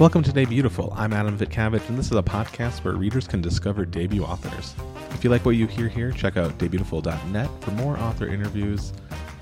Welcome 0.00 0.24
to 0.24 0.32
Debutiful. 0.32 0.92
I'm 0.96 1.12
Adam 1.12 1.38
Vitkavich, 1.38 1.88
and 1.88 1.96
this 1.96 2.06
is 2.06 2.16
a 2.16 2.22
podcast 2.22 2.82
where 2.82 2.94
readers 2.94 3.28
can 3.28 3.40
discover 3.40 3.84
debut 3.84 4.24
authors. 4.24 4.74
If 5.10 5.22
you 5.22 5.30
like 5.30 5.44
what 5.44 5.54
you 5.54 5.68
hear 5.68 5.86
here, 5.86 6.10
check 6.10 6.36
out 6.36 6.58
debutiful.net 6.58 7.48
for 7.60 7.70
more 7.70 7.96
author 7.98 8.26
interviews 8.26 8.92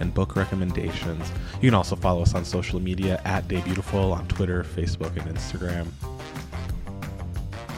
and 0.01 0.13
book 0.13 0.37
recommendations. 0.37 1.33
You 1.63 1.71
can 1.71 1.75
also 1.75 1.97
follow 1.97 2.21
us 2.21 2.35
on 2.35 2.45
social 2.45 2.81
media 2.81 3.23
at 3.25 3.49
Debutiful 3.49 4.13
on 4.15 4.29
Twitter, 4.29 4.63
Facebook, 4.63 5.17
and 5.17 5.35
Instagram. 5.35 5.87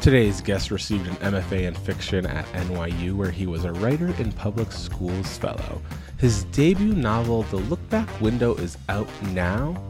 Today's 0.03 0.41
guest 0.41 0.73
received 0.73 1.07
an 1.07 1.15
MFA 1.33 1.69
in 1.69 1.75
fiction 1.75 2.27
at 2.27 2.45
NYU, 2.55 3.15
where 3.15 3.31
he 3.31 3.47
was 3.47 3.65
a 3.65 3.73
writer 3.75 4.13
and 4.19 4.35
public 4.35 4.73
schools 4.73 5.39
fellow. 5.39 5.81
His 6.19 6.43
debut 6.47 6.95
novel, 6.95 7.45
The 7.45 7.59
Lookback 7.59 8.21
Window, 8.21 8.57
is 8.57 8.77
out 8.89 9.09
now. 9.27 9.81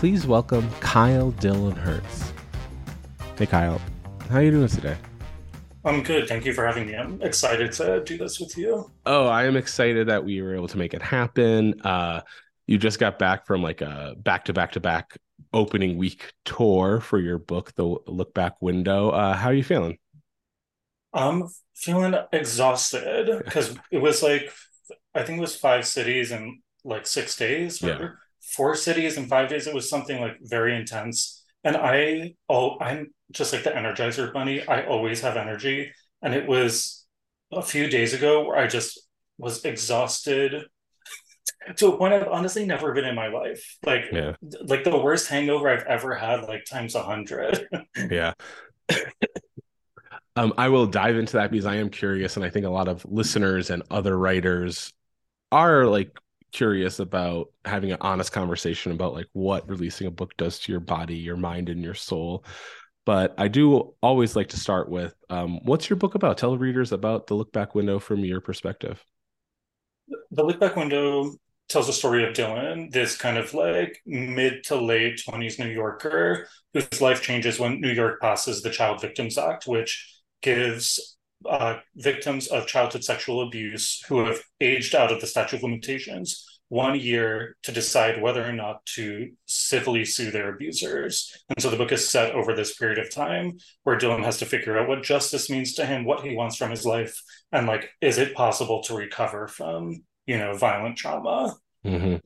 Please 0.00 0.26
welcome 0.26 0.66
Kyle 0.80 1.30
Dillon 1.32 1.76
Hertz. 1.76 2.32
Hey, 3.36 3.44
Kyle. 3.44 3.78
How 4.30 4.36
are 4.36 4.42
you 4.42 4.50
doing 4.50 4.66
today? 4.66 4.96
I'm 5.84 6.02
good. 6.02 6.26
Thank 6.26 6.46
you 6.46 6.54
for 6.54 6.64
having 6.66 6.86
me. 6.86 6.96
I'm 6.96 7.20
excited 7.20 7.70
to 7.72 8.02
do 8.02 8.16
this 8.16 8.40
with 8.40 8.56
you. 8.56 8.90
Oh, 9.04 9.26
I 9.26 9.44
am 9.44 9.58
excited 9.58 10.08
that 10.08 10.24
we 10.24 10.40
were 10.40 10.54
able 10.54 10.68
to 10.68 10.78
make 10.78 10.94
it 10.94 11.02
happen. 11.02 11.82
Uh, 11.82 12.22
you 12.66 12.78
just 12.78 12.98
got 12.98 13.18
back 13.18 13.46
from 13.46 13.62
like 13.62 13.82
a 13.82 14.14
back 14.16 14.46
to 14.46 14.54
back 14.54 14.72
to 14.72 14.80
back 14.80 15.18
opening 15.52 15.98
week 15.98 16.32
tour 16.46 17.02
for 17.02 17.18
your 17.18 17.36
book, 17.36 17.74
The 17.74 17.84
Lookback 17.84 18.52
Window. 18.62 19.10
Uh, 19.10 19.34
how 19.36 19.48
are 19.48 19.54
you 19.54 19.62
feeling? 19.62 19.98
I'm 21.12 21.46
feeling 21.74 22.14
exhausted 22.32 23.42
because 23.44 23.76
it 23.90 23.98
was 23.98 24.22
like, 24.22 24.50
I 25.14 25.24
think 25.24 25.36
it 25.36 25.42
was 25.42 25.56
five 25.56 25.86
cities 25.86 26.32
in 26.32 26.62
like 26.84 27.06
six 27.06 27.36
days, 27.36 27.82
yeah. 27.82 28.12
Four 28.50 28.74
cities 28.74 29.16
in 29.16 29.26
five 29.26 29.48
days. 29.48 29.66
It 29.66 29.74
was 29.74 29.88
something 29.88 30.20
like 30.20 30.36
very 30.42 30.76
intense. 30.76 31.44
And 31.64 31.76
I, 31.76 32.34
oh, 32.48 32.78
I'm 32.80 33.12
just 33.30 33.52
like 33.52 33.64
the 33.64 33.70
Energizer 33.70 34.32
Bunny. 34.32 34.66
I 34.66 34.86
always 34.86 35.20
have 35.20 35.36
energy. 35.36 35.92
And 36.22 36.34
it 36.34 36.46
was 36.46 37.06
a 37.52 37.62
few 37.62 37.88
days 37.88 38.14
ago 38.14 38.44
where 38.44 38.56
I 38.56 38.66
just 38.66 39.00
was 39.38 39.64
exhausted 39.64 40.64
to 41.76 41.88
a 41.88 41.96
point 41.96 42.14
I've 42.14 42.28
honestly 42.28 42.64
never 42.64 42.92
been 42.92 43.04
in 43.04 43.14
my 43.14 43.28
life. 43.28 43.76
Like, 43.84 44.06
yeah. 44.12 44.34
like 44.64 44.84
the 44.84 44.98
worst 44.98 45.28
hangover 45.28 45.68
I've 45.68 45.86
ever 45.86 46.14
had, 46.14 46.42
like 46.42 46.64
times 46.64 46.94
a 46.94 47.02
hundred. 47.02 47.66
yeah. 48.10 48.32
um, 50.36 50.52
I 50.56 50.68
will 50.68 50.86
dive 50.86 51.16
into 51.16 51.34
that 51.34 51.50
because 51.50 51.66
I 51.66 51.76
am 51.76 51.90
curious, 51.90 52.36
and 52.36 52.44
I 52.44 52.50
think 52.50 52.66
a 52.66 52.70
lot 52.70 52.88
of 52.88 53.04
listeners 53.04 53.70
and 53.70 53.82
other 53.90 54.16
writers 54.16 54.92
are 55.52 55.86
like 55.86 56.16
curious 56.52 56.98
about 56.98 57.48
having 57.64 57.92
an 57.92 57.98
honest 58.00 58.32
conversation 58.32 58.92
about 58.92 59.14
like 59.14 59.26
what 59.32 59.68
releasing 59.68 60.06
a 60.06 60.10
book 60.10 60.36
does 60.36 60.58
to 60.60 60.72
your 60.72 60.80
body, 60.80 61.16
your 61.16 61.36
mind, 61.36 61.68
and 61.68 61.82
your 61.82 61.94
soul. 61.94 62.44
But 63.06 63.34
I 63.38 63.48
do 63.48 63.94
always 64.02 64.36
like 64.36 64.48
to 64.48 64.60
start 64.60 64.88
with 64.88 65.14
um, 65.30 65.60
what's 65.64 65.88
your 65.88 65.96
book 65.96 66.14
about? 66.14 66.38
Tell 66.38 66.56
readers 66.56 66.92
about 66.92 67.26
the 67.26 67.34
Lookback 67.34 67.74
Window 67.74 67.98
from 67.98 68.24
your 68.24 68.40
perspective. 68.40 69.02
The 70.30 70.44
Lookback 70.44 70.76
Window 70.76 71.32
tells 71.68 71.86
the 71.86 71.92
story 71.92 72.24
of 72.24 72.34
Dylan, 72.34 72.90
this 72.90 73.16
kind 73.16 73.38
of 73.38 73.54
like 73.54 74.00
mid 74.04 74.64
to 74.64 74.76
late 74.76 75.22
20s 75.26 75.58
New 75.58 75.70
Yorker 75.70 76.48
whose 76.74 77.00
life 77.00 77.22
changes 77.22 77.58
when 77.58 77.80
New 77.80 77.92
York 77.92 78.20
passes 78.20 78.60
the 78.60 78.70
Child 78.70 79.00
Victims 79.00 79.38
Act, 79.38 79.66
which 79.66 80.20
gives 80.42 81.16
uh, 81.48 81.76
victims 81.96 82.48
of 82.48 82.66
childhood 82.66 83.04
sexual 83.04 83.46
abuse 83.46 84.02
who 84.08 84.24
have 84.24 84.40
aged 84.60 84.94
out 84.94 85.12
of 85.12 85.20
the 85.20 85.26
statute 85.26 85.56
of 85.56 85.62
limitations 85.62 86.46
one 86.68 86.98
year 86.98 87.56
to 87.64 87.72
decide 87.72 88.22
whether 88.22 88.46
or 88.46 88.52
not 88.52 88.86
to 88.86 89.28
civilly 89.46 90.04
sue 90.04 90.30
their 90.30 90.54
abusers. 90.54 91.36
And 91.48 91.60
so 91.60 91.68
the 91.68 91.76
book 91.76 91.90
is 91.90 92.08
set 92.08 92.32
over 92.32 92.54
this 92.54 92.76
period 92.76 92.98
of 92.98 93.12
time 93.12 93.58
where 93.82 93.98
Dylan 93.98 94.22
has 94.24 94.38
to 94.38 94.46
figure 94.46 94.78
out 94.78 94.88
what 94.88 95.02
justice 95.02 95.50
means 95.50 95.74
to 95.74 95.86
him, 95.86 96.04
what 96.04 96.24
he 96.24 96.36
wants 96.36 96.56
from 96.56 96.70
his 96.70 96.86
life, 96.86 97.20
and 97.50 97.66
like, 97.66 97.90
is 98.00 98.18
it 98.18 98.34
possible 98.36 98.82
to 98.84 98.94
recover 98.94 99.48
from 99.48 100.04
you 100.30 100.38
know 100.38 100.54
violent 100.54 100.96
trauma 100.96 101.56
mm-hmm. 101.84 102.16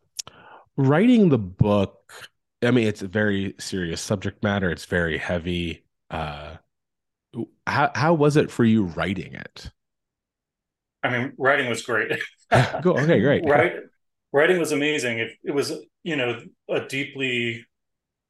writing 0.77 1.31
the 1.31 1.39
book 1.39 2.13
i 2.63 2.71
mean 2.71 2.87
it's 2.87 3.01
a 3.01 3.09
very 3.09 3.55
serious 3.59 4.01
subject 4.01 4.43
matter 4.43 4.71
it's 4.71 4.85
very 4.85 5.17
heavy 5.17 5.85
uh 6.11 6.55
how, 7.67 7.91
how 7.95 8.15
was 8.15 8.37
it 8.37 8.51
for 8.51 8.65
you 8.65 8.85
writing 8.85 9.35
it? 9.35 9.71
I 11.03 11.11
mean 11.11 11.33
writing 11.37 11.69
was 11.69 11.83
great. 11.83 12.19
Go, 12.83 12.97
okay 12.97 13.21
great. 13.21 13.45
Right 13.49 13.75
writing 14.35 14.59
was 14.59 14.73
amazing. 14.73 15.21
It, 15.21 15.33
it 15.43 15.53
was 15.53 15.73
you 16.03 16.17
know 16.17 16.43
a 16.69 16.81
deeply 16.81 17.65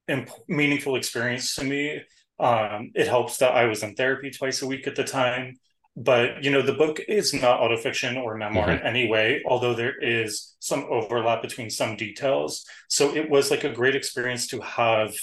imp- 0.07 0.31
meaningful 0.47 0.95
experience 0.95 1.57
to 1.57 1.65
me. 1.65 2.03
Um, 2.39 2.91
it 2.95 3.07
helps 3.07 3.39
that 3.39 3.55
i 3.55 3.65
was 3.65 3.85
in 3.85 3.95
therapy 3.95 4.31
twice 4.31 4.61
a 4.63 4.67
week 4.67 4.87
at 4.87 4.95
the 4.95 5.05
time. 5.05 5.57
But 5.97 6.45
you 6.45 6.51
know 6.51 6.63
the 6.63 6.73
book 6.73 7.01
is 7.09 7.33
not 7.33 7.61
autofiction 7.61 8.23
or 8.23 8.37
memoir 8.37 8.67
mm-hmm. 8.69 8.81
in 8.81 8.87
any 8.87 9.09
way 9.09 9.43
although 9.47 9.75
there 9.75 9.97
is 9.97 10.57
some 10.59 10.85
overlap 10.91 11.43
between 11.43 11.71
some 11.71 11.97
details. 11.97 12.65
So 12.89 13.15
it 13.15 13.31
was 13.31 13.51
like 13.51 13.65
a 13.65 13.73
great 13.73 13.97
experience 13.97 14.47
to 14.49 14.61
have 14.61 15.15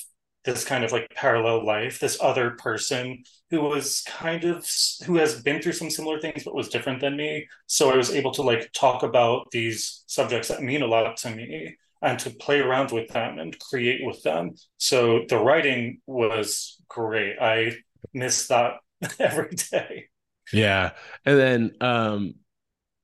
this 0.44 0.66
kind 0.66 0.84
of 0.84 0.92
like 0.92 1.08
parallel 1.16 1.66
life 1.66 2.00
this 2.00 2.18
other 2.22 2.52
person 2.52 3.24
who 3.52 3.62
was 3.62 4.02
kind 4.08 4.44
of 4.46 4.66
who 5.06 5.18
has 5.18 5.42
been 5.42 5.62
through 5.62 5.74
some 5.74 5.90
similar 5.90 6.20
things 6.20 6.44
but 6.44 6.56
was 6.56 6.70
different 6.70 7.02
than 7.02 7.18
me. 7.18 7.48
So 7.68 7.92
i 7.92 7.98
was 7.98 8.12
able 8.12 8.32
to 8.32 8.42
like 8.42 8.72
talk 8.74 9.04
about 9.04 9.52
these 9.52 10.04
subjects 10.08 10.48
that 10.48 10.64
mean 10.64 10.82
a 10.82 10.88
lot 10.88 11.18
to 11.18 11.36
me 11.36 11.76
and 12.02 12.18
to 12.20 12.32
play 12.32 12.60
around 12.60 12.92
with 12.92 13.10
them 13.10 13.38
and 13.38 13.58
create 13.60 14.04
with 14.04 14.24
them. 14.24 14.56
So 14.78 15.26
the 15.30 15.38
writing 15.38 16.02
was 16.08 16.82
great. 16.88 17.38
I 17.40 17.78
miss 18.14 18.48
that 18.48 18.76
every 19.20 19.56
day. 19.72 20.10
Yeah. 20.52 20.92
And 21.26 21.38
then 21.38 21.72
um 21.82 22.36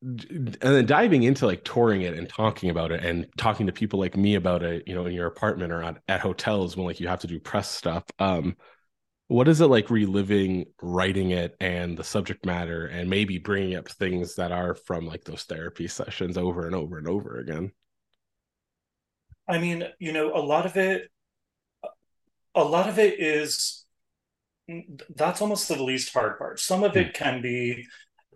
and 0.01 0.57
then 0.61 0.85
diving 0.85 1.23
into 1.23 1.47
like 1.47 1.63
touring 1.63 2.03
it 2.03 2.13
and 2.13 2.29
talking 2.29 2.69
about 2.69 2.91
it 2.91 3.03
and 3.03 3.25
talking 3.37 3.65
to 3.65 3.73
people 3.73 3.99
like 3.99 4.15
me 4.15 4.35
about 4.35 4.61
it, 4.61 4.83
you 4.87 4.93
know, 4.93 5.05
in 5.05 5.13
your 5.13 5.27
apartment 5.27 5.71
or 5.71 5.81
at, 5.81 5.97
at 6.07 6.19
hotels 6.19 6.77
when 6.77 6.85
like 6.85 6.99
you 6.99 7.07
have 7.07 7.19
to 7.21 7.27
do 7.27 7.39
press 7.39 7.69
stuff. 7.69 8.03
Um 8.19 8.55
what 9.29 9.49
is 9.49 9.59
it 9.59 9.65
like 9.65 9.89
reliving 9.89 10.65
writing 10.81 11.31
it 11.31 11.55
and 11.59 11.97
the 11.97 12.03
subject 12.03 12.45
matter 12.45 12.85
and 12.85 13.09
maybe 13.09 13.37
bringing 13.37 13.75
up 13.75 13.89
things 13.89 14.35
that 14.35 14.53
are 14.53 14.73
from 14.73 15.05
like 15.05 15.25
those 15.25 15.43
therapy 15.43 15.87
sessions 15.87 16.37
over 16.37 16.65
and 16.65 16.75
over 16.75 16.97
and 16.97 17.07
over 17.07 17.39
again? 17.39 17.71
I 19.49 19.57
mean, 19.57 19.83
you 19.99 20.13
know, 20.13 20.33
a 20.33 20.39
lot 20.39 20.65
of 20.65 20.77
it 20.77 21.09
a 22.55 22.63
lot 22.63 22.87
of 22.87 22.99
it 22.99 23.19
is 23.19 23.85
that's 25.15 25.41
almost 25.41 25.67
the 25.67 25.81
least 25.81 26.13
hard 26.13 26.37
part. 26.37 26.59
Some 26.59 26.83
of 26.83 26.95
it 26.95 27.07
hmm. 27.07 27.23
can 27.23 27.41
be 27.41 27.87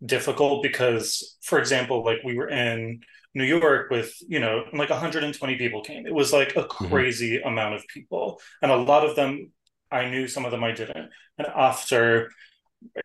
difficult 0.05 0.63
because, 0.63 1.37
for 1.41 1.59
example, 1.59 2.03
like 2.03 2.19
we 2.23 2.35
were 2.35 2.49
in 2.49 3.01
New 3.33 3.45
York 3.45 3.89
with, 3.89 4.13
you 4.27 4.39
know, 4.39 4.65
like 4.73 4.89
120 4.89 5.55
people 5.55 5.81
came. 5.81 6.05
It 6.05 6.13
was 6.13 6.33
like 6.33 6.55
a 6.55 6.63
mm-hmm. 6.63 6.87
crazy 6.87 7.37
mm-hmm. 7.37 7.47
amount 7.47 7.75
of 7.75 7.87
people. 7.87 8.41
And 8.61 8.71
a 8.71 8.75
lot 8.75 9.05
of 9.05 9.15
them 9.15 9.51
I 9.91 10.09
knew, 10.09 10.27
some 10.27 10.45
of 10.45 10.51
them 10.51 10.63
I 10.63 10.71
didn't. 10.71 11.09
And 11.37 11.47
after, 11.47 12.31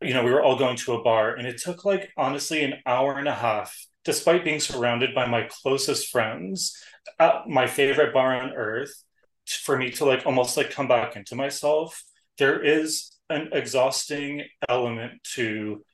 you 0.01 0.15
know, 0.15 0.25
we 0.25 0.31
were 0.31 0.43
all 0.43 0.59
going 0.59 0.77
to 0.77 0.95
a 0.95 1.03
bar 1.03 1.35
and 1.35 1.47
it 1.47 1.61
took 1.61 1.85
like 1.85 2.11
honestly 2.17 2.65
an 2.65 2.75
hour 2.87 3.19
and 3.19 3.29
a 3.29 3.35
half, 3.35 3.77
despite 4.05 4.45
being 4.45 4.61
surrounded 4.61 5.15
by 5.15 5.27
my 5.27 5.49
closest 5.51 6.09
friends 6.09 6.77
at 7.19 7.49
my 7.49 7.67
favorite 7.67 8.15
bar 8.15 8.41
on 8.41 8.53
earth, 8.53 9.03
for 9.47 9.77
me 9.77 9.91
to 9.93 10.05
like 10.05 10.27
almost 10.27 10.57
like 10.57 10.71
come 10.71 10.89
back 10.89 11.17
into 11.17 11.37
myself. 11.37 12.03
There 12.39 12.63
is 12.63 13.13
an 13.31 13.51
exhausting 13.53 14.45
element 14.69 15.23
to, 15.35 15.85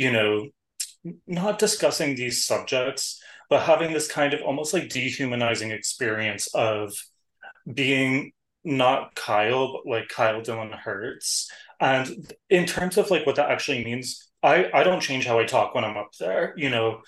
you 0.00 0.10
know, 0.10 0.48
not 1.26 1.58
discussing 1.58 2.14
these 2.14 2.46
subjects, 2.46 3.22
but 3.50 3.64
having 3.64 3.92
this 3.92 4.08
kind 4.10 4.32
of 4.32 4.40
almost 4.40 4.72
like 4.72 4.88
dehumanizing 4.88 5.72
experience 5.72 6.48
of 6.54 6.94
being 7.70 8.32
not 8.64 9.14
Kyle, 9.14 9.74
but 9.74 9.86
like 9.86 10.08
Kyle 10.08 10.40
Dillon 10.40 10.72
Hertz. 10.72 11.50
And 11.80 12.32
in 12.48 12.64
terms 12.64 12.96
of 12.96 13.10
like 13.10 13.26
what 13.26 13.36
that 13.36 13.50
actually 13.50 13.84
means, 13.84 14.30
I 14.42 14.70
I 14.72 14.84
don't 14.84 15.02
change 15.02 15.26
how 15.26 15.38
I 15.38 15.44
talk 15.44 15.74
when 15.74 15.84
I'm 15.84 15.98
up 15.98 16.12
there. 16.18 16.54
You 16.56 16.70
know, 16.70 17.02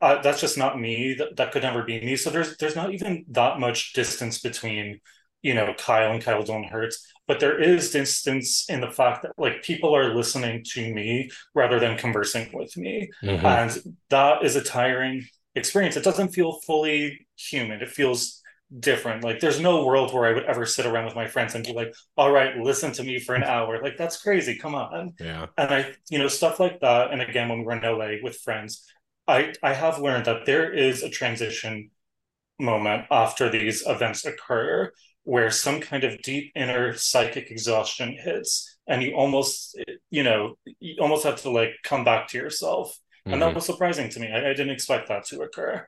uh, 0.00 0.22
that's 0.22 0.40
just 0.40 0.56
not 0.56 0.80
me. 0.80 1.14
That 1.14 1.36
that 1.38 1.50
could 1.50 1.64
never 1.64 1.82
be 1.82 2.00
me. 2.00 2.14
So 2.14 2.30
there's 2.30 2.56
there's 2.58 2.76
not 2.76 2.94
even 2.94 3.24
that 3.30 3.58
much 3.58 3.94
distance 3.94 4.38
between 4.40 5.00
you 5.42 5.54
know 5.54 5.74
Kyle 5.78 6.12
and 6.12 6.22
Kyle 6.22 6.42
Dillon 6.42 6.64
Hertz 6.64 7.08
but 7.28 7.40
there 7.40 7.60
is 7.60 7.90
distance 7.90 8.64
in 8.68 8.80
the 8.80 8.90
fact 8.90 9.22
that 9.22 9.32
like 9.36 9.62
people 9.62 9.94
are 9.94 10.14
listening 10.14 10.64
to 10.72 10.92
me 10.92 11.30
rather 11.54 11.78
than 11.78 11.98
conversing 11.98 12.48
with 12.52 12.76
me. 12.76 13.10
Mm-hmm. 13.22 13.46
and 13.46 13.96
that 14.08 14.44
is 14.44 14.56
a 14.56 14.64
tiring 14.64 15.26
experience. 15.54 15.96
It 15.96 16.04
doesn't 16.04 16.30
feel 16.30 16.60
fully 16.66 17.26
human. 17.36 17.82
It 17.82 17.90
feels 17.90 18.42
different. 18.80 19.22
Like 19.24 19.40
there's 19.40 19.60
no 19.60 19.84
world 19.84 20.12
where 20.12 20.24
i 20.24 20.32
would 20.32 20.44
ever 20.44 20.64
sit 20.64 20.86
around 20.86 21.04
with 21.04 21.14
my 21.14 21.26
friends 21.26 21.54
and 21.54 21.64
be 21.64 21.72
like 21.72 21.94
all 22.16 22.32
right 22.32 22.56
listen 22.56 22.92
to 22.92 23.04
me 23.04 23.20
for 23.20 23.34
an 23.34 23.44
hour. 23.44 23.80
Like 23.82 23.98
that's 23.98 24.20
crazy. 24.22 24.56
Come 24.56 24.74
on. 24.74 25.12
Yeah. 25.20 25.46
And 25.58 25.70
i 25.70 25.92
you 26.08 26.18
know 26.18 26.28
stuff 26.28 26.58
like 26.58 26.80
that 26.80 27.12
and 27.12 27.20
again 27.20 27.50
when 27.50 27.58
we 27.58 27.64
were 27.66 27.72
in 27.72 27.82
la 27.82 28.08
with 28.22 28.36
friends 28.36 28.84
i 29.26 29.52
i 29.62 29.74
have 29.74 29.98
learned 29.98 30.24
that 30.24 30.46
there 30.46 30.72
is 30.72 31.02
a 31.02 31.10
transition 31.10 31.90
moment 32.58 33.04
after 33.10 33.48
these 33.50 33.86
events 33.86 34.24
occur 34.24 34.90
where 35.24 35.50
some 35.50 35.80
kind 35.80 36.04
of 36.04 36.20
deep 36.22 36.52
inner 36.54 36.94
psychic 36.94 37.50
exhaustion 37.50 38.16
hits 38.18 38.78
and 38.88 39.02
you 39.02 39.12
almost 39.14 39.78
you 40.10 40.22
know 40.22 40.54
you 40.80 40.96
almost 41.00 41.24
have 41.24 41.40
to 41.40 41.50
like 41.50 41.72
come 41.84 42.02
back 42.02 42.28
to 42.28 42.38
yourself 42.38 42.88
mm-hmm. 42.90 43.34
and 43.34 43.42
that 43.42 43.48
mm-hmm. 43.48 43.56
was 43.56 43.66
surprising 43.66 44.08
to 44.08 44.20
me 44.20 44.28
I, 44.28 44.38
I 44.38 44.54
didn't 44.54 44.70
expect 44.70 45.08
that 45.08 45.24
to 45.26 45.40
occur 45.42 45.86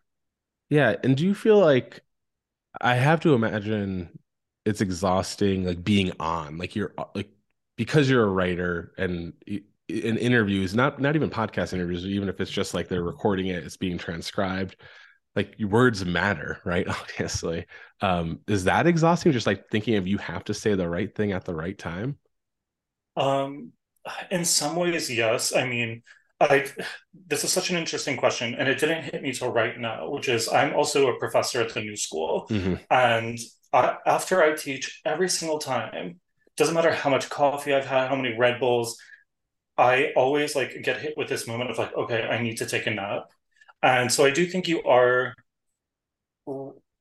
yeah 0.69 0.95
and 1.03 1.17
do 1.17 1.25
you 1.25 1.35
feel 1.35 1.59
like 1.59 2.01
i 2.81 2.95
have 2.95 3.21
to 3.21 3.35
imagine 3.35 4.11
it's 4.65 4.81
exhausting 4.81 5.65
like 5.65 5.83
being 5.83 6.13
on 6.21 6.59
like 6.59 6.77
you're 6.77 6.95
like 7.15 7.31
because 7.77 8.11
you're 8.11 8.25
a 8.25 8.31
writer 8.31 8.93
and 8.99 9.33
in 9.89 10.19
interviews 10.19 10.75
not 10.75 11.01
not 11.01 11.17
even 11.17 11.31
podcast 11.31 11.73
interviews 11.73 12.05
even 12.05 12.29
if 12.29 12.41
it's 12.41 12.51
just 12.51 12.75
like 12.75 12.89
they're 12.89 13.03
recording 13.03 13.47
it 13.47 13.65
it's 13.65 13.77
being 13.77 13.99
transcribed 13.99 14.77
like 15.37 15.55
words 15.61 16.05
matter 16.05 16.59
right 16.65 16.89
obviously. 17.01 17.67
Um 18.01 18.41
is 18.47 18.65
that 18.65 18.87
exhausting 18.87 19.33
just 19.33 19.47
like 19.47 19.69
thinking 19.71 19.97
of 19.97 20.07
you 20.07 20.19
have 20.19 20.45
to 20.45 20.55
say 20.55 20.75
the 20.75 20.89
right 20.89 21.15
thing 21.15 21.33
at 21.33 21.45
the 21.45 21.55
right 21.55 21.79
time? 21.79 22.19
Um 23.17 23.73
in 24.31 24.45
some 24.45 24.77
ways 24.77 25.11
yes. 25.11 25.55
I 25.55 25.67
mean 25.67 26.03
i 26.41 26.67
this 27.27 27.45
is 27.45 27.53
such 27.53 27.71
an 27.71 27.77
interesting 27.77 28.17
question 28.17 28.55
and 28.55 28.69
it 28.69 28.79
didn't 28.79 29.05
hit 29.05 29.23
me 29.23 29.33
till 29.33 29.53
right 29.53 29.79
now 29.79 30.09
which 30.09 30.29
is 30.29 30.49
i'm 30.49 30.75
also 30.75 31.09
a 31.09 31.19
professor 31.19 31.61
at 31.61 31.73
the 31.75 31.81
new 31.81 31.97
school 31.97 32.47
mm-hmm. 32.51 32.75
and 32.91 33.39
I, 33.73 33.97
after 34.07 34.43
i 34.43 34.55
teach 34.55 35.01
every 35.05 35.29
single 35.29 35.59
time 35.59 36.19
doesn't 36.57 36.75
matter 36.75 36.93
how 36.93 37.11
much 37.11 37.29
coffee 37.29 37.75
i've 37.75 37.87
had 37.87 38.09
how 38.09 38.17
many 38.17 38.37
red 38.37 38.59
bulls 38.59 38.97
i 39.77 40.13
always 40.17 40.57
like 40.57 40.83
get 40.83 41.01
hit 41.01 41.15
with 41.17 41.29
this 41.29 41.47
moment 41.47 41.71
of 41.71 41.79
like 41.79 41.95
okay 41.95 42.23
i 42.23 42.43
need 42.43 42.57
to 42.57 42.67
take 42.67 42.87
a 42.87 42.91
nap 42.91 43.31
and 43.83 44.13
so 44.13 44.25
I 44.25 44.31
do 44.31 44.47
think 44.47 44.69
you 44.69 44.83
are 44.83 45.35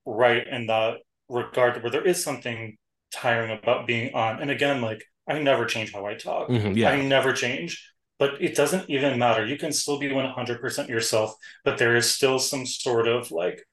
right 0.05 0.47
in 0.47 0.67
that 0.67 0.97
regard 1.29 1.81
where 1.81 1.91
there 1.91 2.05
is 2.05 2.23
something 2.23 2.77
tiring 3.13 3.57
about 3.57 3.87
being 3.87 4.13
on. 4.13 4.41
And 4.41 4.51
again, 4.51 4.81
like 4.81 5.03
I 5.27 5.39
never 5.39 5.65
change 5.65 5.93
how 5.93 6.05
I 6.05 6.15
talk. 6.15 6.49
Mm-hmm, 6.49 6.73
yeah. 6.73 6.89
I 6.89 7.01
never 7.01 7.33
change, 7.33 7.91
but 8.17 8.41
it 8.41 8.55
doesn't 8.55 8.89
even 8.89 9.19
matter. 9.19 9.45
You 9.45 9.57
can 9.57 9.71
still 9.71 9.99
be 9.99 10.09
100% 10.09 10.87
yourself, 10.89 11.35
but 11.63 11.77
there 11.77 11.95
is 11.95 12.11
still 12.11 12.39
some 12.39 12.65
sort 12.65 13.07
of 13.07 13.31
like 13.31 13.63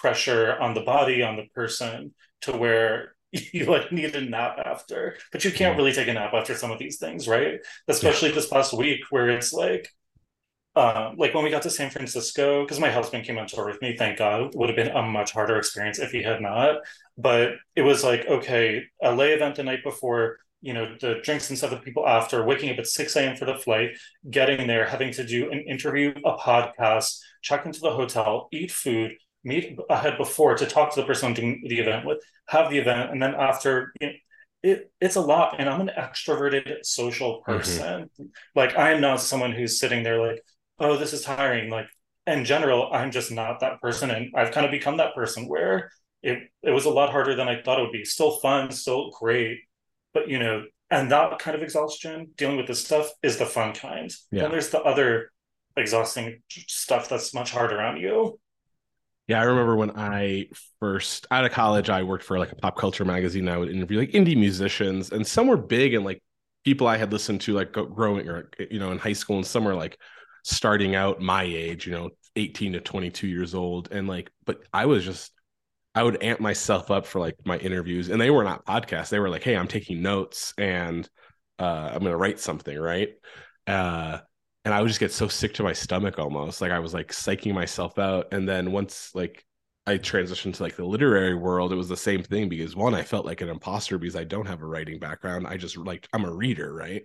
pressure 0.00 0.56
on 0.60 0.74
the 0.74 0.82
body, 0.82 1.22
on 1.22 1.36
the 1.36 1.46
person 1.54 2.14
to 2.42 2.52
where 2.56 3.14
you 3.32 3.66
like 3.66 3.92
need 3.92 4.14
a 4.14 4.20
nap 4.20 4.58
after, 4.64 5.16
but 5.32 5.44
you 5.44 5.50
can't 5.50 5.72
mm-hmm. 5.72 5.78
really 5.78 5.92
take 5.92 6.08
a 6.08 6.12
nap 6.12 6.34
after 6.34 6.54
some 6.54 6.70
of 6.70 6.78
these 6.78 6.98
things, 6.98 7.28
right? 7.28 7.60
Especially 7.88 8.28
yeah. 8.28 8.34
this 8.34 8.48
past 8.48 8.72
week 8.72 9.00
where 9.10 9.28
it's 9.28 9.52
like 9.52 9.88
um, 10.76 11.16
like 11.16 11.34
when 11.34 11.42
we 11.42 11.50
got 11.50 11.62
to 11.62 11.70
San 11.70 11.90
Francisco, 11.90 12.62
because 12.62 12.78
my 12.78 12.90
husband 12.90 13.24
came 13.24 13.38
on 13.38 13.46
tour 13.46 13.66
with 13.66 13.82
me, 13.82 13.96
thank 13.96 14.18
God, 14.18 14.52
would 14.54 14.68
have 14.68 14.76
been 14.76 14.94
a 14.94 15.02
much 15.02 15.32
harder 15.32 15.56
experience 15.56 15.98
if 15.98 16.12
he 16.12 16.22
had 16.22 16.40
not. 16.40 16.76
But 17.18 17.54
it 17.74 17.82
was 17.82 18.04
like, 18.04 18.26
okay, 18.26 18.84
LA 19.02 19.24
event 19.24 19.56
the 19.56 19.64
night 19.64 19.82
before, 19.82 20.38
you 20.60 20.72
know, 20.72 20.94
the 21.00 21.20
drinks 21.24 21.48
and 21.48 21.58
stuff 21.58 21.72
with 21.72 21.82
people 21.82 22.06
after, 22.06 22.44
waking 22.44 22.70
up 22.70 22.78
at 22.78 22.86
6 22.86 23.16
a.m. 23.16 23.36
for 23.36 23.46
the 23.46 23.56
flight, 23.56 23.90
getting 24.30 24.68
there, 24.68 24.86
having 24.86 25.12
to 25.14 25.26
do 25.26 25.50
an 25.50 25.60
interview, 25.60 26.14
a 26.24 26.36
podcast, 26.36 27.18
check 27.42 27.66
into 27.66 27.80
the 27.80 27.90
hotel, 27.90 28.48
eat 28.52 28.70
food, 28.70 29.12
meet 29.42 29.76
ahead 29.88 30.18
before 30.18 30.56
to 30.56 30.66
talk 30.66 30.94
to 30.94 31.00
the 31.00 31.06
person 31.06 31.28
I'm 31.28 31.34
doing 31.34 31.64
the 31.66 31.80
event 31.80 32.06
with, 32.06 32.18
have 32.46 32.70
the 32.70 32.78
event, 32.78 33.10
and 33.10 33.20
then 33.20 33.34
after, 33.34 33.92
you 34.00 34.06
know, 34.06 34.12
it, 34.62 34.92
it's 35.00 35.16
a 35.16 35.20
lot 35.22 35.56
and 35.58 35.70
i'm 35.70 35.80
an 35.80 35.90
extroverted 35.96 36.84
social 36.84 37.36
mm-hmm. 37.36 37.52
person 37.52 38.02
mm-hmm. 38.02 38.24
like 38.54 38.76
i 38.76 38.92
am 38.92 39.00
not 39.00 39.18
someone 39.18 39.52
who's 39.52 39.78
sitting 39.80 40.02
there 40.02 40.20
like 40.20 40.42
oh, 40.80 40.96
this 40.96 41.12
is 41.12 41.22
tiring. 41.22 41.70
Like 41.70 41.86
in 42.26 42.44
general, 42.44 42.90
I'm 42.92 43.10
just 43.10 43.30
not 43.30 43.60
that 43.60 43.80
person. 43.80 44.10
And 44.10 44.32
I've 44.34 44.52
kind 44.52 44.66
of 44.66 44.72
become 44.72 44.96
that 44.98 45.14
person 45.14 45.46
where 45.46 45.90
it, 46.22 46.38
it 46.62 46.70
was 46.70 46.84
a 46.84 46.90
lot 46.90 47.10
harder 47.10 47.34
than 47.34 47.48
I 47.48 47.62
thought 47.62 47.78
it 47.78 47.82
would 47.82 47.92
be. 47.92 48.04
Still 48.04 48.38
fun, 48.38 48.70
still 48.70 49.10
great. 49.10 49.58
But, 50.12 50.28
you 50.28 50.38
know, 50.38 50.64
and 50.90 51.10
that 51.12 51.38
kind 51.38 51.56
of 51.56 51.62
exhaustion, 51.62 52.30
dealing 52.36 52.56
with 52.56 52.66
this 52.66 52.84
stuff, 52.84 53.10
is 53.22 53.36
the 53.36 53.46
fun 53.46 53.74
kind. 53.74 54.10
Yeah. 54.32 54.44
And 54.44 54.52
there's 54.52 54.70
the 54.70 54.82
other 54.82 55.30
exhausting 55.76 56.42
stuff 56.48 57.08
that's 57.08 57.32
much 57.32 57.52
harder 57.52 57.80
on 57.80 57.96
you. 57.96 58.38
Yeah, 59.28 59.40
I 59.40 59.44
remember 59.44 59.76
when 59.76 59.92
I 59.92 60.48
first 60.80 61.28
out 61.30 61.44
of 61.44 61.52
college, 61.52 61.88
I 61.88 62.02
worked 62.02 62.24
for 62.24 62.36
like 62.36 62.50
a 62.50 62.56
pop 62.56 62.76
culture 62.76 63.04
magazine. 63.04 63.48
I 63.48 63.58
would 63.58 63.70
interview 63.70 64.00
like 64.00 64.10
indie 64.10 64.36
musicians, 64.36 65.12
and 65.12 65.24
some 65.24 65.46
were 65.46 65.56
big 65.56 65.94
and 65.94 66.04
like 66.04 66.20
people 66.64 66.88
I 66.88 66.96
had 66.96 67.12
listened 67.12 67.40
to 67.42 67.52
like 67.52 67.70
growing 67.70 68.28
or 68.28 68.50
you 68.58 68.80
know 68.80 68.90
in 68.90 68.98
high 68.98 69.12
school, 69.12 69.36
and 69.36 69.46
some 69.46 69.64
were 69.64 69.76
like 69.76 69.96
starting 70.44 70.94
out 70.94 71.20
my 71.20 71.42
age, 71.42 71.86
you 71.86 71.92
know, 71.92 72.10
18 72.36 72.72
to 72.74 72.80
22 72.80 73.26
years 73.26 73.54
old. 73.54 73.90
And 73.92 74.08
like, 74.08 74.30
but 74.44 74.62
I 74.72 74.86
was 74.86 75.04
just, 75.04 75.32
I 75.94 76.02
would 76.02 76.22
amp 76.22 76.40
myself 76.40 76.90
up 76.90 77.06
for 77.06 77.18
like 77.20 77.36
my 77.44 77.58
interviews 77.58 78.08
and 78.10 78.20
they 78.20 78.30
were 78.30 78.44
not 78.44 78.64
podcasts. 78.64 79.08
They 79.10 79.18
were 79.18 79.28
like, 79.28 79.42
Hey, 79.42 79.56
I'm 79.56 79.68
taking 79.68 80.02
notes 80.02 80.54
and 80.56 81.08
uh, 81.58 81.90
I'm 81.92 82.00
going 82.00 82.12
to 82.12 82.16
write 82.16 82.40
something. 82.40 82.78
Right. 82.78 83.10
Uh, 83.66 84.18
and 84.64 84.74
I 84.74 84.80
would 84.80 84.88
just 84.88 85.00
get 85.00 85.12
so 85.12 85.28
sick 85.28 85.54
to 85.54 85.62
my 85.62 85.72
stomach 85.72 86.18
almost 86.18 86.60
like 86.60 86.70
I 86.70 86.78
was 86.80 86.94
like 86.94 87.08
psyching 87.08 87.54
myself 87.54 87.98
out. 87.98 88.28
And 88.32 88.48
then 88.48 88.72
once 88.72 89.10
like 89.14 89.44
I 89.86 89.96
transitioned 89.98 90.54
to 90.54 90.62
like 90.62 90.76
the 90.76 90.84
literary 90.84 91.34
world, 91.34 91.72
it 91.72 91.76
was 91.76 91.88
the 91.88 91.96
same 91.96 92.22
thing 92.22 92.48
because 92.48 92.76
one, 92.76 92.94
I 92.94 93.02
felt 93.02 93.26
like 93.26 93.40
an 93.40 93.48
imposter 93.48 93.98
because 93.98 94.16
I 94.16 94.24
don't 94.24 94.46
have 94.46 94.60
a 94.62 94.66
writing 94.66 94.98
background. 94.98 95.46
I 95.46 95.56
just 95.56 95.76
like, 95.76 96.06
I'm 96.12 96.24
a 96.24 96.32
reader. 96.32 96.72
Right. 96.72 97.02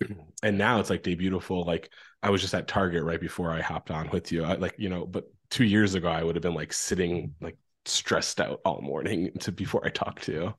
And 0.42 0.56
now 0.56 0.80
it's 0.80 0.88
like 0.88 1.02
Debutiful. 1.02 1.66
Like 1.66 1.90
I 2.22 2.30
was 2.30 2.40
just 2.40 2.54
at 2.54 2.68
Target 2.68 3.02
right 3.02 3.20
before 3.20 3.50
I 3.50 3.60
hopped 3.60 3.90
on 3.90 4.10
with 4.10 4.30
you. 4.30 4.44
I, 4.44 4.54
like, 4.54 4.74
you 4.78 4.88
know, 4.88 5.06
but 5.06 5.30
two 5.50 5.64
years 5.64 5.94
ago, 5.94 6.08
I 6.08 6.22
would 6.22 6.36
have 6.36 6.42
been 6.42 6.54
like 6.54 6.72
sitting 6.72 7.34
like 7.40 7.56
stressed 7.84 8.40
out 8.40 8.60
all 8.64 8.80
morning 8.80 9.30
to 9.40 9.52
before 9.52 9.84
I 9.84 9.90
talked 9.90 10.24
to 10.24 10.32
you. 10.32 10.54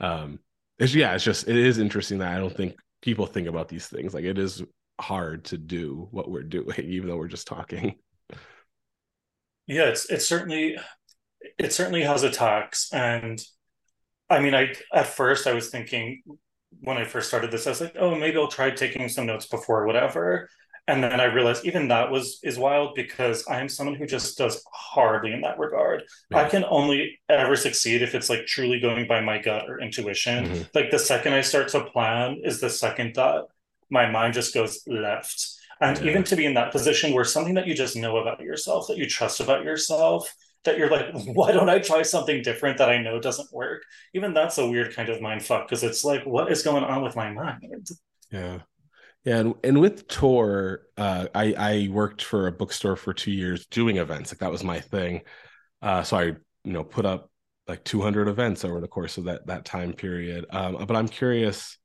Um, 0.00 0.38
it's 0.78 0.94
yeah, 0.94 1.14
it's 1.14 1.24
just 1.24 1.48
it 1.48 1.56
is 1.56 1.78
interesting 1.78 2.18
that 2.18 2.34
I 2.34 2.38
don't 2.38 2.56
think 2.56 2.74
people 3.02 3.26
think 3.26 3.48
about 3.48 3.68
these 3.68 3.86
things. 3.86 4.14
Like 4.14 4.24
it 4.24 4.38
is 4.38 4.62
hard 5.00 5.44
to 5.46 5.58
do 5.58 6.08
what 6.10 6.30
we're 6.30 6.42
doing, 6.42 6.78
even 6.84 7.08
though 7.08 7.16
we're 7.16 7.28
just 7.28 7.46
talking. 7.46 7.96
Yeah, 9.66 9.84
it's 9.84 10.08
it's 10.10 10.26
certainly 10.26 10.76
it 11.58 11.72
certainly 11.72 12.02
has 12.02 12.22
attacks, 12.22 12.92
and 12.92 13.40
I 14.30 14.40
mean, 14.40 14.54
I 14.54 14.74
at 14.94 15.06
first 15.06 15.46
I 15.46 15.52
was 15.52 15.70
thinking 15.70 16.22
when 16.80 16.96
I 16.96 17.04
first 17.04 17.28
started 17.28 17.50
this, 17.50 17.66
I 17.66 17.70
was 17.70 17.80
like, 17.80 17.96
oh, 17.98 18.14
maybe 18.14 18.36
I'll 18.36 18.46
try 18.46 18.70
taking 18.70 19.08
some 19.08 19.26
notes 19.26 19.46
before 19.46 19.86
whatever 19.86 20.48
and 20.88 21.04
then 21.04 21.20
I 21.20 21.24
realized 21.24 21.66
even 21.66 21.88
that 21.88 22.10
was 22.10 22.40
is 22.42 22.58
wild 22.58 22.94
because 22.94 23.46
I 23.46 23.60
am 23.60 23.68
someone 23.68 23.94
who 23.94 24.06
just 24.06 24.38
does 24.38 24.64
hardly 24.72 25.32
in 25.32 25.42
that 25.42 25.58
regard. 25.58 26.02
Yeah. 26.30 26.38
I 26.38 26.48
can 26.48 26.64
only 26.64 27.20
ever 27.28 27.56
succeed 27.56 28.00
if 28.00 28.14
it's 28.14 28.30
like 28.30 28.46
truly 28.46 28.80
going 28.80 29.06
by 29.06 29.20
my 29.20 29.36
gut 29.36 29.68
or 29.68 29.80
intuition. 29.80 30.46
Mm-hmm. 30.46 30.62
Like 30.74 30.90
the 30.90 30.98
second 30.98 31.34
I 31.34 31.42
start 31.42 31.68
to 31.68 31.84
plan 31.84 32.40
is 32.42 32.60
the 32.60 32.70
second 32.70 33.14
that 33.16 33.44
my 33.90 34.10
mind 34.10 34.32
just 34.32 34.54
goes 34.54 34.82
left. 34.86 35.56
And 35.82 35.98
yeah. 35.98 36.10
even 36.10 36.24
to 36.24 36.36
be 36.36 36.46
in 36.46 36.54
that 36.54 36.72
position 36.72 37.12
where 37.12 37.24
something 37.24 37.54
that 37.54 37.66
you 37.66 37.74
just 37.74 37.94
know 37.94 38.16
about 38.16 38.40
yourself, 38.40 38.88
that 38.88 38.96
you 38.96 39.06
trust 39.06 39.40
about 39.40 39.64
yourself, 39.64 40.34
that 40.64 40.78
you're 40.78 40.90
like, 40.90 41.10
why 41.34 41.52
don't 41.52 41.68
I 41.68 41.80
try 41.80 42.00
something 42.00 42.42
different 42.42 42.78
that 42.78 42.88
I 42.88 43.02
know 43.02 43.20
doesn't 43.20 43.52
work? 43.52 43.82
Even 44.14 44.32
that's 44.32 44.56
a 44.56 44.66
weird 44.66 44.96
kind 44.96 45.10
of 45.10 45.20
mind 45.20 45.44
fuck 45.44 45.68
because 45.68 45.84
it's 45.84 46.02
like, 46.02 46.24
what 46.24 46.50
is 46.50 46.62
going 46.62 46.82
on 46.82 47.02
with 47.02 47.14
my 47.14 47.30
mind? 47.30 47.88
Yeah. 48.32 48.60
Yeah, 49.28 49.40
and, 49.40 49.54
and 49.62 49.78
with 49.78 50.08
tour, 50.08 50.86
uh, 50.96 51.26
I 51.34 51.52
I 51.52 51.88
worked 51.90 52.22
for 52.22 52.46
a 52.46 52.52
bookstore 52.52 52.96
for 52.96 53.12
two 53.12 53.30
years 53.30 53.66
doing 53.66 53.98
events. 53.98 54.32
Like 54.32 54.38
that 54.38 54.50
was 54.50 54.64
my 54.64 54.80
thing. 54.80 55.20
Uh, 55.82 56.02
so 56.02 56.16
I 56.16 56.22
you 56.22 56.72
know 56.72 56.82
put 56.82 57.04
up 57.04 57.30
like 57.66 57.84
200 57.84 58.26
events 58.26 58.64
over 58.64 58.80
the 58.80 58.88
course 58.88 59.18
of 59.18 59.24
that 59.24 59.46
that 59.46 59.66
time 59.66 59.92
period. 59.92 60.46
Um, 60.48 60.82
but 60.86 60.96
I'm 60.96 61.08
curious, 61.08 61.76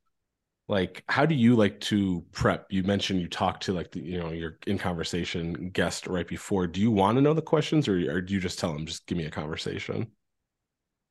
like, 0.70 1.04
how 1.10 1.26
do 1.26 1.36
you 1.36 1.58
like 1.58 1.82
to 1.82 2.24
prep? 2.32 2.68
You 2.70 2.84
mentioned 2.84 3.20
you 3.20 3.28
talk 3.28 3.60
to 3.62 3.74
like 3.74 3.92
the 3.92 4.00
you 4.00 4.20
know 4.20 4.32
your 4.32 4.58
in 4.66 4.78
conversation 4.78 5.70
guest 5.72 6.08
right 6.08 6.28
before. 6.28 6.66
Do 6.66 6.80
you 6.80 6.92
want 6.92 7.18
to 7.18 7.22
know 7.22 7.34
the 7.34 7.42
questions, 7.42 7.90
or 7.90 7.96
or 8.10 8.22
do 8.22 8.34
you 8.34 8.40
just 8.40 8.58
tell 8.58 8.72
them 8.72 8.86
just 8.86 9.06
give 9.06 9.18
me 9.18 9.26
a 9.26 9.30
conversation? 9.30 10.08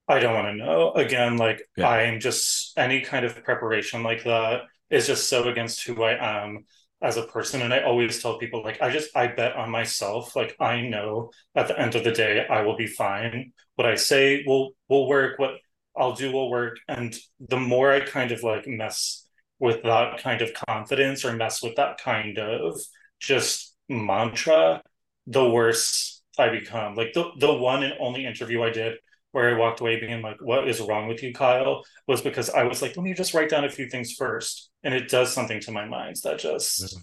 I 0.09 0.19
don't 0.19 0.33
want 0.33 0.47
to 0.47 0.65
know. 0.65 0.93
Again, 0.93 1.37
like 1.37 1.61
yeah. 1.77 1.91
I'm 1.91 2.21
just 2.21 2.79
any 2.79 3.03
kind 3.03 3.27
of 3.27 3.45
preparation 3.45 4.03
like 4.03 4.25
that 4.25 4.62
is 4.92 5.06
just 5.06 5.28
so 5.28 5.49
against 5.49 5.84
who 5.84 6.02
I 6.02 6.44
am 6.44 6.66
as 7.02 7.16
a 7.16 7.26
person. 7.26 7.62
And 7.62 7.75
I 7.75 7.82
always 7.82 8.22
tell 8.22 8.38
people, 8.38 8.62
like, 8.62 8.80
I 8.80 8.90
just, 8.90 9.16
I 9.16 9.26
bet 9.26 9.56
on 9.56 9.70
myself. 9.70 10.37
Like, 10.37 10.54
I 10.61 10.82
know 10.82 11.30
at 11.56 11.66
the 11.66 11.78
end 11.78 11.96
of 11.96 12.04
the 12.04 12.12
day, 12.12 12.46
I 12.46 12.62
will 12.62 12.76
be 12.76 12.87
fine. 12.87 13.52
What 13.75 13.87
I 13.87 13.96
say 13.96 14.44
will, 14.46 14.72
will 14.88 15.08
work. 15.08 15.38
What 15.38 15.54
I'll 15.96 16.14
do 16.14 16.30
will 16.30 16.50
work. 16.50 16.78
And 16.88 17.16
the 17.40 17.58
more 17.58 17.90
I 17.90 18.00
kind 18.00 18.30
of 18.32 18.42
like 18.42 18.66
mess 18.66 19.26
with 19.58 19.82
that 19.82 20.18
kind 20.18 20.42
of 20.42 20.52
confidence 20.68 21.25
or 21.25 21.32
mess 21.32 21.62
with 21.62 21.76
that 21.76 21.99
kind 21.99 22.38
of 22.38 22.80
just 23.18 23.75
mantra, 23.88 24.82
the 25.26 25.49
worse 25.49 26.22
I 26.38 26.49
become. 26.50 26.94
Like 26.96 27.12
the, 27.14 27.30
the 27.38 27.52
one 27.52 27.82
and 27.82 27.94
only 27.99 28.26
interview 28.26 28.62
I 28.62 28.70
did 28.70 28.99
where 29.33 29.55
I 29.55 29.59
walked 29.59 29.81
away 29.81 29.99
being 29.99 30.23
like, 30.23 30.41
what 30.41 30.69
is 30.69 30.81
wrong 30.81 31.09
with 31.09 31.23
you, 31.23 31.33
Kyle? 31.33 31.85
Was 32.07 32.21
because 32.21 32.51
I 32.51 32.65
was 32.65 32.81
like, 32.83 32.97
let 32.97 33.03
me 33.03 33.15
just 33.15 33.35
write 33.35 33.49
down 33.49 33.65
a 33.65 33.71
few 33.71 33.89
things 33.89 34.12
first. 34.12 34.71
And 34.85 34.95
it 34.95 35.09
does 35.09 35.33
something 35.33 35.61
to 35.61 35.73
my 35.73 35.87
mind 35.87 36.17
that 36.25 36.39
just 36.39 36.97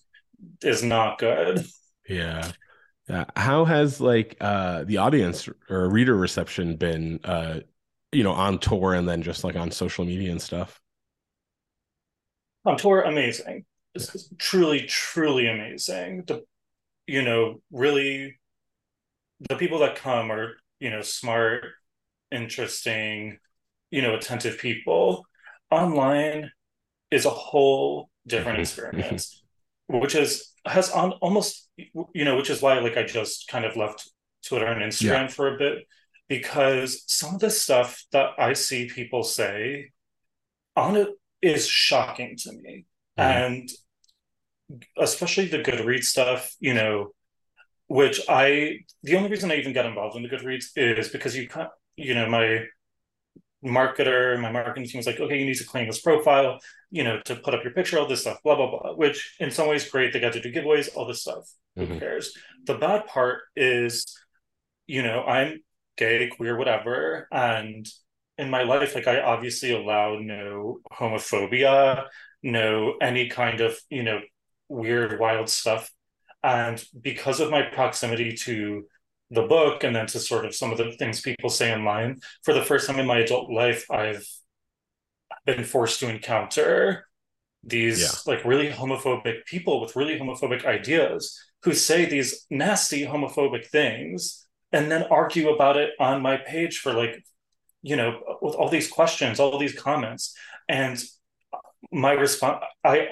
yeah. 0.62 0.70
is 0.70 0.84
not 0.84 1.20
good. 1.20 1.66
Yeah. 2.08 2.52
Yeah. 3.08 3.26
How 3.36 3.66
has 3.66 4.00
like 4.00 4.38
uh 4.42 4.84
the 4.84 4.98
audience 4.98 5.50
or 5.70 5.90
reader 5.90 6.16
reception 6.16 6.76
been 6.76 7.20
uh 7.24 7.60
you 8.12 8.24
know 8.24 8.32
on 8.32 8.60
tour 8.60 8.94
and 8.94 9.08
then 9.08 9.22
just 9.22 9.44
like 9.44 9.56
on 9.56 9.72
social 9.72 10.06
media 10.06 10.32
and 10.32 10.42
stuff? 10.42 10.80
On 12.66 12.78
tour, 12.78 13.02
amazing. 13.02 13.66
Yeah. 13.96 14.06
Truly, 14.38 14.82
truly 14.82 15.48
amazing. 15.48 16.24
The 16.28 16.44
you 17.10 17.24
know, 17.24 17.62
really 17.72 18.40
the 19.50 19.56
people 19.56 19.80
that 19.80 19.96
come 19.96 20.32
are, 20.32 20.54
you 20.80 20.92
know, 20.92 21.02
smart, 21.02 21.66
interesting, 22.32 23.38
you 23.92 24.02
know, 24.02 24.16
attentive 24.16 24.58
people. 24.60 25.26
Online 25.72 26.52
is 27.12 27.26
a 27.26 27.30
whole 27.30 28.10
different 28.28 28.60
experience, 28.60 29.44
which 29.88 30.16
is 30.16 30.54
has 30.66 30.92
on 30.92 31.14
almost 31.14 31.70
you 32.14 32.26
know, 32.26 32.36
which 32.36 32.50
is 32.50 32.62
why 32.62 32.80
like 32.80 32.98
I 32.98 33.04
just 33.04 33.48
kind 33.48 33.66
of 33.66 33.76
left 33.76 34.10
Twitter 34.46 34.66
and 34.66 34.82
Instagram 34.82 35.24
yeah. 35.24 35.28
for 35.28 35.56
a 35.56 35.58
bit 35.58 35.86
because 36.28 37.04
some 37.08 37.36
of 37.36 37.42
the 37.42 37.50
stuff 37.50 38.04
that 38.12 38.32
I 38.38 38.54
see 38.54 38.88
people 38.88 39.24
say 39.24 39.92
on 40.76 40.96
it 40.96 41.10
is 41.42 41.68
shocking 41.68 42.38
to 42.38 42.52
me. 42.52 42.86
Mm-hmm. 43.18 43.22
And 43.22 43.70
especially 44.98 45.48
the 45.48 45.60
Goodreads 45.60 46.06
stuff, 46.06 46.56
you 46.60 46.74
know, 46.74 47.12
which 47.88 48.22
I 48.30 48.80
the 49.04 49.16
only 49.18 49.30
reason 49.30 49.52
I 49.52 49.56
even 49.56 49.74
got 49.74 49.88
involved 49.88 50.16
in 50.16 50.24
the 50.24 50.30
Goodreads 50.30 50.68
is 50.76 51.10
because 51.10 51.36
you 51.36 51.48
can't, 51.48 51.70
you 52.00 52.14
know, 52.16 52.28
my 52.30 52.66
marketer, 53.64 54.40
my 54.40 54.52
marketing 54.52 54.88
team 54.88 55.00
was 55.00 55.06
like, 55.06 55.20
okay, 55.20 55.38
you 55.38 55.46
need 55.46 55.58
to 55.58 55.66
claim 55.66 55.88
this 55.88 56.02
profile, 56.02 56.60
you 56.92 57.04
know, 57.04 57.20
to 57.26 57.36
put 57.36 57.54
up 57.54 57.64
your 57.64 57.74
picture, 57.74 58.00
all 58.00 58.08
this 58.08 58.22
stuff, 58.22 58.42
blah, 58.44 58.56
blah, 58.56 58.70
blah, 58.70 58.94
which 58.96 59.36
in 59.40 59.52
some 59.52 59.68
ways 59.68 59.90
great. 59.90 60.14
They 60.14 60.20
got 60.20 60.34
to 60.34 60.42
do 60.42 60.52
giveaways, 60.52 60.90
all 60.96 61.06
this 61.06 61.22
stuff. 61.22 61.50
Mm-hmm. 61.78 61.94
Who 61.94 62.00
cares? 62.00 62.34
The 62.66 62.76
bad 62.76 63.06
part 63.08 63.42
is, 63.56 64.18
you 64.88 65.04
know, 65.04 65.24
I'm 65.24 65.60
gay, 65.98 66.30
queer, 66.30 66.58
whatever. 66.58 67.28
And 67.32 67.86
in 68.38 68.50
my 68.50 68.64
life, 68.64 68.96
like 68.96 69.08
I 69.08 69.22
obviously 69.22 69.74
allow 69.74 70.18
no 70.20 70.80
homophobia, 70.92 72.06
no 72.42 72.96
any 73.02 73.28
kind 73.28 73.60
of, 73.60 73.78
you 73.90 74.04
know, 74.04 74.22
weird, 74.70 75.20
wild 75.20 75.50
stuff. 75.50 75.92
And 76.42 76.82
because 77.00 77.42
of 77.42 77.52
my 77.52 77.64
proximity 77.64 78.38
to 78.38 78.86
the 79.32 79.44
book 79.44 79.84
and 79.84 79.96
then 79.96 80.08
to 80.08 80.20
sort 80.20 80.46
of 80.46 80.56
some 80.56 80.72
of 80.72 80.78
the 80.78 80.92
things 80.94 81.22
people 81.22 81.50
say 81.50 81.74
online, 81.74 82.20
for 82.44 82.54
the 82.54 82.64
first 82.64 82.88
time 82.88 83.00
in 83.00 83.06
my 83.06 83.20
adult 83.20 83.52
life, 83.52 83.86
I've 83.92 84.26
been 85.46 85.64
forced 85.64 86.00
to 86.00 86.10
encounter 86.10 87.06
these 87.64 88.02
yeah. 88.02 88.32
like 88.32 88.46
really 88.46 88.70
homophobic 88.70 89.46
people 89.46 89.82
with 89.82 89.96
really 89.96 90.18
homophobic 90.18 90.66
ideas 90.66 91.38
who 91.64 91.74
say 91.74 92.06
these 92.06 92.46
nasty 92.50 93.06
homophobic 93.06 93.66
things 93.68 94.48
and 94.72 94.90
then 94.90 95.04
argue 95.04 95.50
about 95.50 95.76
it 95.78 95.92
on 96.00 96.22
my 96.22 96.38
page 96.38 96.80
for 96.80 96.94
like 96.94 97.22
you 97.82 97.96
know 97.96 98.38
with 98.42 98.56
all 98.56 98.70
these 98.70 98.90
questions 98.90 99.40
all 99.40 99.58
these 99.58 99.78
comments 99.78 100.34
and 100.70 101.04
my 101.92 102.14
response 102.14 102.64
i 102.84 103.10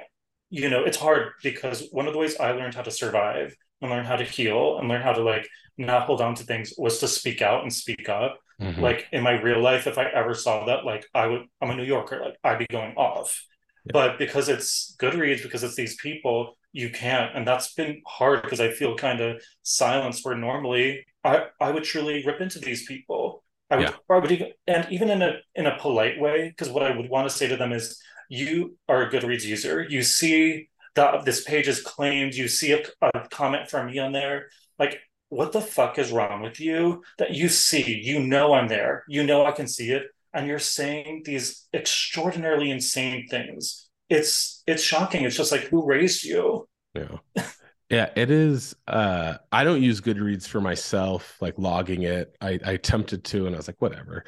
you 0.50 0.70
know 0.70 0.84
it's 0.84 0.98
hard 0.98 1.32
because 1.44 1.88
one 1.92 2.08
of 2.08 2.13
the 2.13 2.20
ways 2.20 2.39
i 2.39 2.51
learned 2.51 2.74
how 2.74 2.82
to 2.82 2.92
survive 2.92 3.56
and 3.82 3.92
learn 3.92 4.06
how 4.06 4.16
to 4.16 4.24
heal 4.24 4.77
and 4.80 4.88
learn 4.88 5.01
how 5.01 5.13
to 5.13 5.22
like 5.22 5.48
not 5.77 6.04
hold 6.04 6.22
on 6.22 6.36
to 6.36 6.44
things 6.44 6.74
was 6.77 7.00
to 7.00 7.08
speak 7.08 7.42
out 7.42 7.63
and 7.63 7.74
speak 7.74 8.10
up 8.10 8.39
mm-hmm. 8.60 8.82
like 8.82 9.06
in 9.12 9.24
my 9.24 9.39
real 9.42 9.62
life 9.62 9.88
if 9.88 9.98
i 9.98 10.06
ever 10.06 10.34
saw 10.34 10.66
that 10.66 10.86
like 10.86 11.06
i 11.13 11.27
would 11.27 11.44
i'm 11.62 11.70
a 11.70 11.75
new 11.75 11.84
yorker 11.84 12.22
like 12.24 12.36
i'd 12.44 12.60
be 12.60 12.68
going 12.72 12.96
off 12.96 13.46
yeah. 13.86 13.92
but 13.94 14.18
because 14.18 14.50
it's 14.50 14.96
goodreads 15.00 15.44
because 15.44 15.63
it's 15.63 15.75
these 15.75 15.96
people 15.98 16.58
you 16.72 16.89
can't 16.89 17.36
and 17.36 17.48
that's 17.48 17.74
been 17.74 18.01
hard 18.06 18.42
because 18.42 18.62
i 18.62 18.72
feel 18.72 18.96
kind 18.96 19.20
of 19.20 19.42
silenced 19.63 20.25
where 20.25 20.36
normally 20.36 21.06
i 21.24 21.46
i 21.60 21.70
would 21.70 21.84
truly 21.84 22.24
rip 22.25 22.39
into 22.42 22.60
these 22.60 22.86
people 22.88 23.44
i 23.70 23.75
would, 23.75 23.84
yeah. 23.84 23.96
I 24.10 24.18
would 24.18 24.32
even, 24.32 24.51
and 24.66 24.88
even 24.92 25.10
in 25.10 25.22
a 25.22 25.38
in 25.56 25.66
a 25.66 25.77
polite 25.77 26.20
way 26.20 26.50
because 26.50 26.72
what 26.72 26.84
i 26.84 26.96
would 26.96 27.10
want 27.10 27.30
to 27.30 27.36
say 27.36 27.48
to 27.48 27.58
them 27.58 27.74
is 27.74 28.01
you 28.29 28.77
are 28.88 29.03
a 29.03 29.10
goodreads 29.10 29.43
user. 29.43 29.86
You 29.88 30.03
see 30.03 30.69
that 30.96 31.25
this 31.25 31.43
page 31.43 31.67
is 31.67 31.81
claimed. 31.81 32.34
You 32.34 32.48
see 32.48 32.74
a, 32.74 32.84
a 33.01 33.27
comment 33.29 33.69
from 33.69 33.88
me 33.88 34.00
on 34.00 34.12
there. 34.12 34.50
Like 34.79 35.00
what 35.29 35.51
the 35.51 35.62
fuck 35.62 36.00
is 36.00 36.12
wrong 36.12 36.41
with 36.41 36.60
you 36.60 37.03
that 37.17 37.31
you 37.31 37.50
see? 37.50 38.01
You 38.03 38.19
know 38.19 38.53
i'm 38.53 38.67
there. 38.67 39.03
You 39.07 39.24
know 39.24 39.46
i 39.46 39.51
can 39.51 39.67
see 39.67 39.91
it. 39.91 40.03
And 40.34 40.48
you're 40.48 40.60
saying 40.60 41.24
these 41.25 41.67
extraordinarily 41.74 42.72
insane 42.72 43.27
things. 43.27 43.89
It's 44.10 44.63
it's 44.67 44.84
shocking. 44.84 45.24
It's 45.24 45.38
just 45.38 45.51
like 45.51 45.62
who 45.62 45.86
raised 45.86 46.24
you? 46.24 46.67
Yeah. 46.93 47.17
Yeah 47.89 48.10
it 48.17 48.29
is 48.29 48.75
uh 48.88 49.36
i 49.50 49.63
don't 49.63 49.81
use 49.81 50.01
goodreads 50.01 50.46
for 50.46 50.60
myself 50.60 51.38
like 51.39 51.53
logging 51.57 52.03
it. 52.03 52.36
I 52.41 52.60
i 52.65 52.72
attempted 52.74 53.24
to 53.25 53.46
and 53.46 53.55
i 53.55 53.57
was 53.57 53.67
like 53.67 53.81
whatever 53.81 54.25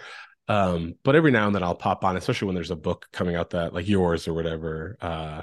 um 0.49 0.95
but 1.03 1.15
every 1.15 1.31
now 1.31 1.47
and 1.47 1.55
then 1.55 1.63
i'll 1.63 1.75
pop 1.75 2.03
on 2.03 2.17
especially 2.17 2.47
when 2.47 2.55
there's 2.55 2.71
a 2.71 2.75
book 2.75 3.07
coming 3.13 3.35
out 3.35 3.51
that 3.51 3.73
like 3.73 3.87
yours 3.87 4.27
or 4.27 4.33
whatever 4.33 4.97
uh 5.01 5.41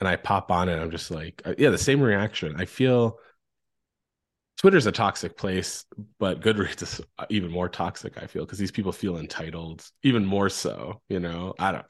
and 0.00 0.08
i 0.08 0.16
pop 0.16 0.50
on 0.50 0.68
it 0.68 0.78
i'm 0.78 0.90
just 0.90 1.10
like 1.10 1.40
uh, 1.46 1.54
yeah 1.56 1.70
the 1.70 1.78
same 1.78 2.02
reaction 2.02 2.54
i 2.58 2.66
feel 2.66 3.18
Twitter's 4.62 4.86
a 4.86 4.92
toxic 4.92 5.36
place, 5.36 5.84
but 6.20 6.40
Goodreads 6.40 6.82
is 6.82 7.00
even 7.30 7.50
more 7.50 7.68
toxic. 7.68 8.22
I 8.22 8.28
feel 8.28 8.44
because 8.44 8.60
these 8.60 8.70
people 8.70 8.92
feel 8.92 9.16
entitled, 9.18 9.84
even 10.04 10.24
more 10.24 10.48
so. 10.48 11.00
You 11.08 11.18
know, 11.18 11.54
I 11.58 11.72
don't. 11.72 11.86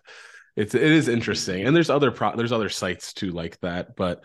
It's 0.57 0.75
it 0.75 0.83
is 0.83 1.07
interesting, 1.07 1.67
and 1.67 1.77
there's 1.77 1.91
other 1.91 2.11
pro 2.11 2.35
there's 2.35 2.51
other 2.51 2.71
sites 2.71 3.13
too 3.13 3.31
like 3.31 3.61
that, 3.61 3.95
but 3.95 4.25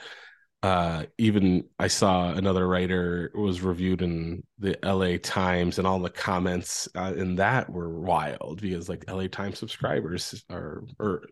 uh 0.64 1.06
even 1.18 1.66
I 1.80 1.88
saw 1.88 2.32
another 2.32 2.68
writer 2.68 3.32
was 3.36 3.62
reviewed 3.62 4.02
in 4.02 4.44
the 4.60 4.78
LA 4.84 5.18
Times, 5.22 5.78
and 5.78 5.88
all 5.88 6.00
the 6.00 6.10
comments 6.10 6.88
uh, 6.96 7.14
in 7.16 7.36
that 7.36 7.70
were 7.70 7.90
wild 7.90 8.62
because 8.62 8.90
like 8.90 9.10
LA 9.10 9.28
Times 9.28 9.60
subscribers 9.60 10.44
are 10.50 10.84
or 11.00 11.28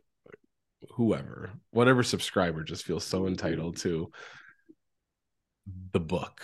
whoever, 0.92 1.52
whatever 1.72 2.04
subscriber 2.04 2.64
just 2.64 2.86
feels 2.86 3.04
so 3.04 3.28
entitled 3.28 3.78
to 3.78 4.12
the 5.92 6.00
book 6.00 6.42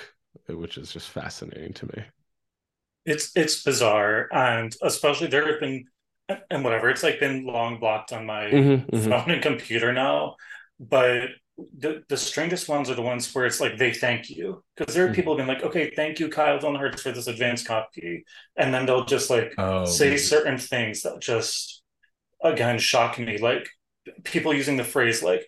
which 0.48 0.78
is 0.78 0.92
just 0.92 1.10
fascinating 1.10 1.74
to 1.74 1.86
me. 1.88 2.04
It's 3.06 3.32
it's 3.36 3.64
bizarre, 3.64 4.28
and 4.32 4.76
especially 4.82 5.28
there 5.28 5.52
have 5.52 5.60
been 5.60 5.86
and 6.50 6.64
whatever. 6.64 6.90
It's 6.90 7.04
like 7.04 7.20
been 7.20 7.46
long 7.46 7.80
blocked 7.80 8.14
on 8.14 8.26
my 8.26 8.46
mm-hmm, 8.46 8.96
mm-hmm. 8.96 9.10
phone 9.10 9.32
and 9.32 9.42
computer 9.42 9.92
now, 9.92 10.36
but 10.80 11.30
the 11.78 12.04
the 12.10 12.18
strangest 12.18 12.70
ones 12.70 12.90
are 12.90 12.96
the 12.96 13.02
ones 13.02 13.34
where 13.34 13.46
it's 13.46 13.60
like 13.60 13.78
they 13.78 13.94
thank 13.94 14.30
you 14.30 14.64
because 14.76 14.94
there 14.94 15.04
are 15.04 15.08
mm-hmm. 15.08 15.16
people 15.16 15.36
being 15.36 15.48
like, 15.48 15.64
okay, 15.64 15.92
thank 15.96 16.20
you, 16.20 16.30
Kyle 16.30 16.60
Dillon 16.60 16.76
Hertz, 16.76 17.02
for 17.02 17.12
this 17.12 17.28
advanced 17.28 17.68
copy, 17.68 18.26
and 18.56 18.74
then 18.74 18.86
they'll 18.86 19.06
just 19.06 19.30
like 19.30 19.54
oh, 19.58 19.86
say 19.86 20.18
certain 20.18 20.58
things 20.58 21.04
that 21.04 21.20
just 21.20 21.84
again 22.44 22.80
shock 22.80 23.20
me, 23.20 23.38
like 23.38 23.68
people 24.24 24.54
using 24.54 24.78
the 24.78 24.84
phrase 24.84 25.24
like 25.24 25.46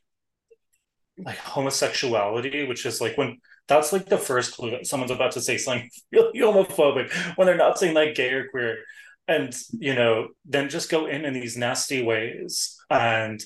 like 1.18 1.38
homosexuality, 1.38 2.68
which 2.68 2.86
is 2.86 3.00
like 3.02 3.18
when 3.18 3.38
that's 3.68 3.94
like 3.94 4.08
the 4.08 4.18
first 4.18 4.56
clue 4.56 4.72
that 4.72 4.88
someone's 4.88 5.12
about 5.12 5.32
to 5.34 5.42
say 5.42 5.58
something 5.58 5.90
really 6.12 6.40
homophobic 6.40 7.12
when 7.38 7.46
they're 7.46 7.56
not 7.56 7.78
saying 7.78 7.94
like 7.94 8.16
gay 8.16 8.32
or 8.34 8.50
queer. 8.50 8.80
And, 9.26 9.56
you 9.72 9.96
know, 9.96 10.30
then 10.44 10.68
just 10.70 10.92
go 10.92 11.06
in 11.06 11.24
in 11.24 11.34
these 11.34 11.56
nasty 11.56 12.04
ways. 12.04 12.78
And 12.90 13.42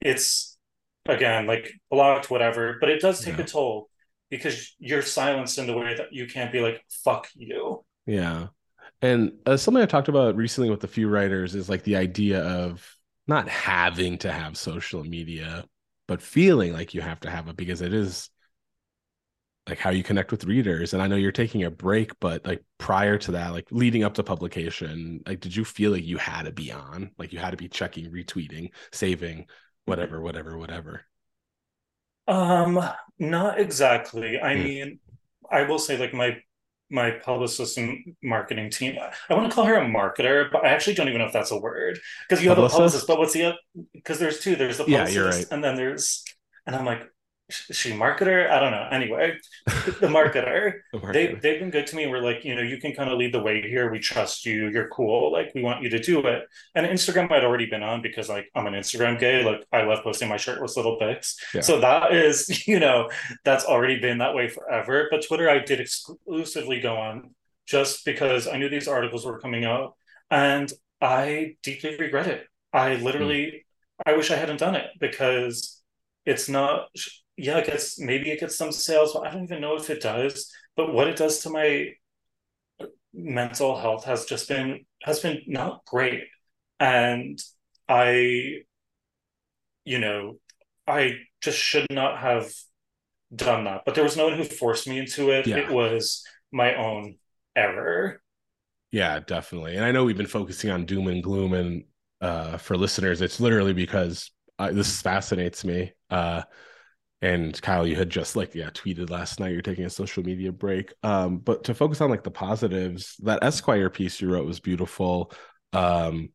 it's, 0.00 0.53
again, 1.06 1.46
like 1.46 1.72
blocked, 1.90 2.30
whatever, 2.30 2.76
but 2.80 2.88
it 2.88 3.00
does 3.00 3.22
take 3.22 3.36
yeah. 3.36 3.44
a 3.44 3.46
toll 3.46 3.88
because 4.30 4.74
you're 4.78 5.02
silenced 5.02 5.58
in 5.58 5.66
the 5.66 5.76
way 5.76 5.94
that 5.94 6.12
you 6.12 6.26
can't 6.26 6.52
be 6.52 6.60
like, 6.60 6.82
fuck 7.04 7.28
you. 7.34 7.84
Yeah. 8.06 8.48
And 9.02 9.32
uh, 9.46 9.56
something 9.56 9.82
I 9.82 9.86
talked 9.86 10.08
about 10.08 10.36
recently 10.36 10.70
with 10.70 10.84
a 10.84 10.88
few 10.88 11.08
writers 11.08 11.54
is 11.54 11.68
like 11.68 11.82
the 11.82 11.96
idea 11.96 12.42
of 12.42 12.96
not 13.26 13.48
having 13.48 14.18
to 14.18 14.32
have 14.32 14.56
social 14.56 15.04
media, 15.04 15.64
but 16.08 16.22
feeling 16.22 16.72
like 16.72 16.94
you 16.94 17.00
have 17.00 17.20
to 17.20 17.30
have 17.30 17.48
it 17.48 17.56
because 17.56 17.80
it 17.80 17.92
is 17.92 18.30
like 19.68 19.78
how 19.78 19.90
you 19.90 20.02
connect 20.02 20.30
with 20.30 20.44
readers 20.44 20.92
and 20.92 21.02
i 21.02 21.06
know 21.06 21.16
you're 21.16 21.32
taking 21.32 21.64
a 21.64 21.70
break 21.70 22.12
but 22.20 22.44
like 22.46 22.62
prior 22.78 23.16
to 23.16 23.32
that 23.32 23.52
like 23.52 23.66
leading 23.70 24.04
up 24.04 24.14
to 24.14 24.22
publication 24.22 25.20
like 25.26 25.40
did 25.40 25.54
you 25.54 25.64
feel 25.64 25.90
like 25.90 26.04
you 26.04 26.18
had 26.18 26.42
to 26.42 26.52
be 26.52 26.70
on 26.70 27.10
like 27.18 27.32
you 27.32 27.38
had 27.38 27.50
to 27.50 27.56
be 27.56 27.68
checking 27.68 28.10
retweeting 28.10 28.70
saving 28.92 29.46
whatever 29.86 30.20
whatever 30.20 30.56
whatever 30.56 31.02
um 32.28 32.82
not 33.18 33.60
exactly 33.60 34.40
i 34.40 34.54
mm. 34.54 34.64
mean 34.64 34.98
i 35.50 35.62
will 35.62 35.78
say 35.78 35.96
like 35.98 36.14
my 36.14 36.36
my 36.90 37.10
publicist 37.10 37.76
and 37.76 38.14
marketing 38.22 38.70
team 38.70 38.96
i 39.28 39.34
want 39.34 39.48
to 39.48 39.54
call 39.54 39.64
her 39.64 39.76
a 39.76 39.84
marketer 39.84 40.50
but 40.50 40.64
i 40.64 40.68
actually 40.68 40.94
don't 40.94 41.08
even 41.08 41.18
know 41.18 41.26
if 41.26 41.32
that's 41.32 41.50
a 41.50 41.58
word 41.58 41.98
because 42.28 42.42
you 42.42 42.48
have 42.48 42.56
publicist? 42.56 42.74
a 42.74 42.78
publicist 42.78 43.06
but 43.06 43.18
what's 43.18 43.32
the 43.32 43.52
because 43.92 44.18
there's 44.18 44.40
two 44.40 44.56
there's 44.56 44.78
the 44.78 44.84
publicist 44.84 45.16
yeah, 45.16 45.22
right. 45.22 45.46
and 45.50 45.62
then 45.62 45.76
there's 45.76 46.24
and 46.66 46.76
i'm 46.76 46.84
like 46.84 47.02
she 47.50 47.92
marketer? 47.92 48.50
I 48.50 48.58
don't 48.58 48.70
know. 48.70 48.88
Anyway 48.90 49.36
the 49.66 50.08
marketer, 50.08 50.80
The 50.92 50.98
marketer. 50.98 51.12
they 51.12 51.34
they've 51.34 51.60
been 51.60 51.70
good 51.70 51.86
to 51.88 51.96
me. 51.96 52.06
We're 52.06 52.20
like 52.20 52.44
you 52.44 52.54
know 52.54 52.62
you 52.62 52.78
can 52.78 52.94
kind 52.94 53.10
of 53.10 53.18
lead 53.18 53.34
the 53.34 53.42
way 53.42 53.60
here. 53.60 53.90
We 53.90 53.98
trust 53.98 54.46
you. 54.46 54.68
You're 54.68 54.88
cool. 54.88 55.30
Like 55.30 55.52
we 55.54 55.62
want 55.62 55.82
you 55.82 55.90
to 55.90 55.98
do 55.98 56.26
it. 56.26 56.44
And 56.74 56.86
instagram 56.86 57.30
i'd 57.30 57.44
already 57.44 57.66
been 57.66 57.82
on 57.82 58.00
because 58.00 58.28
like 58.28 58.50
i'm 58.54 58.66
an 58.66 58.74
instagram 58.74 59.18
gay. 59.18 59.44
Like 59.44 59.64
i 59.72 59.82
love 59.82 60.02
posting 60.02 60.28
my 60.28 60.38
shirtless 60.38 60.76
little 60.76 60.96
pics. 60.98 61.36
Yeah. 61.54 61.60
so 61.60 61.80
that 61.80 62.14
is 62.14 62.66
you 62.68 62.80
know 62.80 63.10
that's 63.44 63.64
already 63.64 64.00
been 64.00 64.18
that 64.18 64.34
way 64.34 64.48
forever. 64.48 65.08
But 65.10 65.26
twitter 65.26 65.48
i 65.50 65.58
did 65.58 65.80
exclusively 65.80 66.80
go 66.80 66.96
on 66.96 67.34
just 67.66 68.04
because 68.04 68.48
i 68.48 68.56
knew 68.56 68.68
these 68.70 68.88
articles 68.88 69.26
were 69.26 69.38
coming 69.38 69.64
out 69.64 69.96
and 70.30 70.72
i 71.00 71.56
deeply 71.62 71.96
regret 71.98 72.26
it. 72.26 72.46
I 72.72 72.96
hmm. 72.96 73.04
literally 73.04 73.66
i 74.06 74.14
wish 74.14 74.30
i 74.30 74.36
hadn't 74.36 74.60
done 74.60 74.76
it 74.76 74.86
because 74.98 75.82
it's 76.24 76.48
not 76.48 76.88
yeah, 77.36 77.58
it 77.58 77.66
gets 77.66 77.98
maybe 77.98 78.30
it 78.30 78.40
gets 78.40 78.56
some 78.56 78.72
sales, 78.72 79.12
but 79.12 79.26
I 79.26 79.30
don't 79.30 79.44
even 79.44 79.60
know 79.60 79.76
if 79.76 79.90
it 79.90 80.00
does. 80.00 80.52
But 80.76 80.92
what 80.92 81.08
it 81.08 81.16
does 81.16 81.40
to 81.40 81.50
my 81.50 81.90
mental 83.12 83.76
health 83.76 84.04
has 84.04 84.24
just 84.24 84.48
been 84.48 84.84
has 85.02 85.20
been 85.20 85.42
not 85.46 85.84
great. 85.84 86.24
And 86.80 87.38
I, 87.88 88.62
you 89.84 89.98
know, 89.98 90.38
I 90.86 91.18
just 91.40 91.58
should 91.58 91.86
not 91.90 92.18
have 92.18 92.52
done 93.34 93.64
that. 93.64 93.82
But 93.84 93.94
there 93.94 94.04
was 94.04 94.16
no 94.16 94.28
one 94.28 94.36
who 94.36 94.44
forced 94.44 94.88
me 94.88 94.98
into 94.98 95.30
it. 95.30 95.46
Yeah. 95.46 95.58
It 95.58 95.70
was 95.70 96.24
my 96.52 96.74
own 96.74 97.16
error. 97.56 98.20
Yeah, 98.90 99.18
definitely. 99.20 99.76
And 99.76 99.84
I 99.84 99.90
know 99.90 100.04
we've 100.04 100.16
been 100.16 100.26
focusing 100.26 100.70
on 100.70 100.84
doom 100.84 101.08
and 101.08 101.22
gloom, 101.22 101.52
and 101.52 101.84
uh, 102.20 102.58
for 102.58 102.76
listeners, 102.76 103.20
it's 103.20 103.40
literally 103.40 103.72
because 103.72 104.30
uh, 104.58 104.70
this 104.70 105.02
fascinates 105.02 105.64
me. 105.64 105.92
Uh, 106.10 106.42
and 107.24 107.60
Kyle, 107.62 107.86
you 107.86 107.96
had 107.96 108.10
just 108.10 108.36
like 108.36 108.54
yeah 108.54 108.68
tweeted 108.68 109.08
last 109.08 109.40
night 109.40 109.52
you're 109.52 109.62
taking 109.62 109.86
a 109.86 109.90
social 109.90 110.22
media 110.22 110.52
break. 110.52 110.92
Um, 111.02 111.38
but 111.38 111.64
to 111.64 111.74
focus 111.74 112.02
on 112.02 112.10
like 112.10 112.22
the 112.22 112.30
positives, 112.30 113.16
that 113.22 113.42
Esquire 113.42 113.88
piece 113.88 114.20
you 114.20 114.30
wrote 114.30 114.46
was 114.46 114.60
beautiful. 114.60 115.32
Um, 115.72 116.28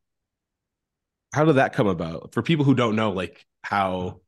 how 1.31 1.45
did 1.45 1.57
that 1.57 1.73
come 1.73 1.85
about? 1.85 2.33
For 2.33 2.41
people 2.41 2.65
who 2.65 2.73
don't 2.73 2.95
know, 2.95 3.11
like 3.11 3.45
how 3.61 4.21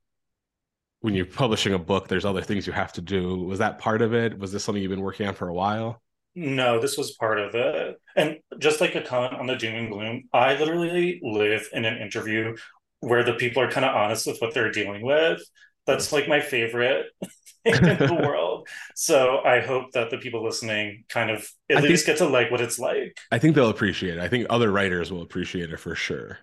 when 1.00 1.16
you're 1.16 1.26
publishing 1.26 1.74
a 1.74 1.80
book, 1.80 2.08
there's 2.08 2.26
other 2.26 2.44
things 2.44 2.68
you 2.68 2.74
have 2.74 2.94
to 2.94 3.02
do. 3.02 3.38
Was 3.38 3.58
that 3.58 3.80
part 3.80 4.04
of 4.04 4.14
it? 4.14 4.38
Was 4.38 4.52
this 4.52 4.64
something 4.64 4.84
you've 4.84 4.92
been 4.92 5.02
working 5.02 5.28
on 5.28 5.34
for 5.34 5.48
a 5.48 5.54
while? 5.54 6.00
No, 6.36 6.80
this 6.80 6.96
was 6.96 7.14
part 7.14 7.40
of 7.40 7.56
it. 7.56 8.00
And 8.16 8.38
just 8.60 8.82
like 8.82 8.94
a 8.94 9.02
comment 9.02 9.34
on 9.34 9.48
the 9.48 9.56
doom 9.56 9.74
and 9.74 9.92
gloom, 9.92 10.24
I 10.32 10.56
literally 10.58 11.20
live 11.24 11.68
in 11.74 11.86
an 11.86 11.98
interview 11.98 12.56
where 13.00 13.24
the 13.24 13.34
people 13.34 13.64
are 13.64 13.72
kind 13.72 13.84
of 13.84 13.96
honest 13.96 14.28
with 14.28 14.40
what 14.42 14.54
they're 14.54 14.72
dealing 14.72 15.02
with. 15.02 15.42
That's 15.88 16.12
like 16.12 16.28
my 16.28 16.40
favorite 16.42 17.08
thing 17.64 17.86
in 17.86 17.98
the 17.98 18.14
world. 18.14 18.68
So 18.96 19.40
I 19.44 19.60
hope 19.62 19.92
that 19.94 20.10
the 20.10 20.18
people 20.18 20.44
listening 20.44 21.06
kind 21.10 21.32
of 21.32 21.50
at 21.70 21.78
I 21.78 21.82
least 21.82 22.06
think- 22.06 22.18
get 22.20 22.26
to 22.26 22.32
like 22.32 22.52
what 22.52 22.62
it's 22.62 22.80
like. 22.80 23.18
I 23.32 23.40
think 23.40 23.56
they'll 23.56 23.70
appreciate 23.70 24.18
it. 24.18 24.20
I 24.20 24.28
think 24.28 24.48
other 24.50 24.72
writers 24.72 25.12
will 25.12 25.22
appreciate 25.22 25.72
it 25.72 25.80
for 25.80 25.96
sure. 25.96 26.40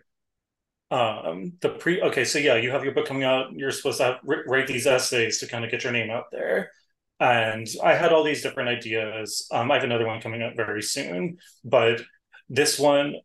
Um, 0.91 1.53
the 1.61 1.69
pre 1.69 2.01
okay, 2.01 2.25
so 2.25 2.39
yeah, 2.39 2.57
you 2.57 2.71
have 2.71 2.83
your 2.83 2.95
book 2.95 3.07
coming 3.07 3.25
out. 3.25 3.53
You're 3.53 3.71
supposed 3.73 3.99
to 3.99 4.05
have, 4.05 4.17
wr- 4.25 4.47
write 4.47 4.67
these 4.67 4.87
essays 4.87 5.39
to 5.41 5.47
kind 5.47 5.65
of 5.65 5.71
get 5.71 5.85
your 5.85 5.93
name 5.93 6.11
out 6.11 6.25
there. 6.33 6.71
And 7.21 7.67
I 7.83 7.95
had 7.95 8.13
all 8.13 8.25
these 8.25 8.43
different 8.43 8.69
ideas. 8.71 9.47
Um, 9.51 9.71
I 9.71 9.75
have 9.75 9.85
another 9.85 10.07
one 10.07 10.21
coming 10.21 10.43
out 10.43 10.57
very 10.57 10.83
soon, 10.83 11.39
but 11.65 12.01
this 12.49 12.79
one 12.79 13.17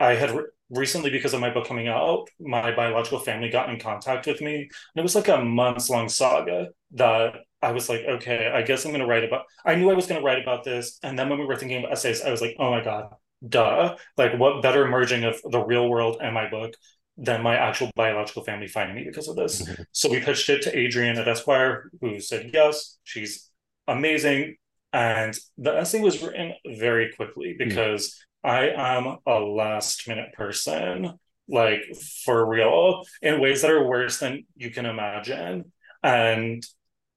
I 0.00 0.14
had 0.14 0.36
recently, 0.70 1.10
because 1.10 1.34
of 1.34 1.40
my 1.40 1.50
book 1.50 1.66
coming 1.66 1.88
out, 1.88 2.28
my 2.40 2.74
biological 2.74 3.18
family 3.18 3.48
got 3.48 3.70
in 3.70 3.78
contact 3.78 4.26
with 4.26 4.40
me, 4.40 4.56
and 4.56 4.70
it 4.96 5.02
was 5.02 5.14
like 5.14 5.28
a 5.28 5.38
months 5.42 5.88
long 5.90 6.08
saga 6.08 6.68
that 6.92 7.34
I 7.62 7.72
was 7.72 7.88
like, 7.88 8.02
okay, 8.02 8.50
I 8.52 8.62
guess 8.62 8.84
I'm 8.84 8.90
going 8.92 9.00
to 9.00 9.06
write 9.06 9.24
about. 9.24 9.44
I 9.64 9.74
knew 9.74 9.90
I 9.90 9.94
was 9.94 10.06
going 10.06 10.20
to 10.20 10.24
write 10.24 10.42
about 10.42 10.64
this, 10.64 10.98
and 11.02 11.18
then 11.18 11.28
when 11.28 11.38
we 11.38 11.46
were 11.46 11.56
thinking 11.56 11.78
about 11.78 11.92
essays, 11.92 12.22
I 12.22 12.30
was 12.30 12.40
like, 12.40 12.56
oh 12.58 12.70
my 12.70 12.82
god, 12.82 13.14
duh! 13.46 13.96
Like, 14.16 14.38
what 14.38 14.62
better 14.62 14.86
merging 14.86 15.24
of 15.24 15.40
the 15.42 15.64
real 15.64 15.88
world 15.88 16.18
and 16.20 16.34
my 16.34 16.48
book 16.50 16.74
than 17.16 17.42
my 17.42 17.56
actual 17.56 17.90
biological 17.96 18.44
family 18.44 18.68
finding 18.68 18.96
me 18.96 19.04
because 19.04 19.28
of 19.28 19.36
this? 19.36 19.62
Mhm. 19.62 19.86
So 19.92 20.10
we 20.10 20.20
pitched 20.20 20.48
it 20.50 20.62
to 20.62 20.76
Adrian 20.76 21.18
at 21.18 21.28
Esquire, 21.28 21.90
who 22.00 22.20
said 22.20 22.50
yes. 22.52 22.98
She's 23.04 23.50
amazing. 23.88 24.56
And 24.92 25.36
the 25.58 25.76
essay 25.76 26.00
was 26.00 26.22
written 26.22 26.54
very 26.66 27.12
quickly 27.14 27.54
because 27.58 28.18
I 28.46 28.68
am 28.68 29.18
a 29.26 29.40
last 29.40 30.06
minute 30.06 30.32
person, 30.34 31.18
like 31.48 31.80
for 32.24 32.46
real, 32.46 33.02
in 33.20 33.40
ways 33.40 33.62
that 33.62 33.72
are 33.72 33.84
worse 33.84 34.18
than 34.18 34.46
you 34.56 34.70
can 34.70 34.86
imagine. 34.86 35.72
And 36.02 36.64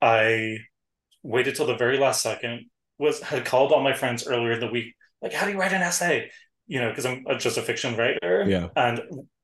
I 0.02 0.58
waited 1.22 1.56
till 1.56 1.68
the 1.68 1.78
very 1.78 2.00
last 2.00 2.24
second, 2.24 2.66
was 2.98 3.22
had 3.22 3.46
called 3.46 3.72
all 3.72 3.84
my 3.84 3.94
friends 3.94 4.28
earlier 4.28 4.54
in 4.54 4.60
the 4.60 4.72
week, 4.72 4.96
like, 5.22 5.34
how 5.34 5.46
do 5.46 5.52
you 5.52 5.60
write 5.60 5.74
an 5.74 5.84
essay? 5.84 6.32
You 6.68 6.82
know, 6.82 6.90
because 6.90 7.06
I'm 7.06 7.24
just 7.38 7.58
a 7.58 7.62
fiction 7.62 7.96
writer. 7.96 8.46
Yeah. 8.48 8.70
And 8.76 9.02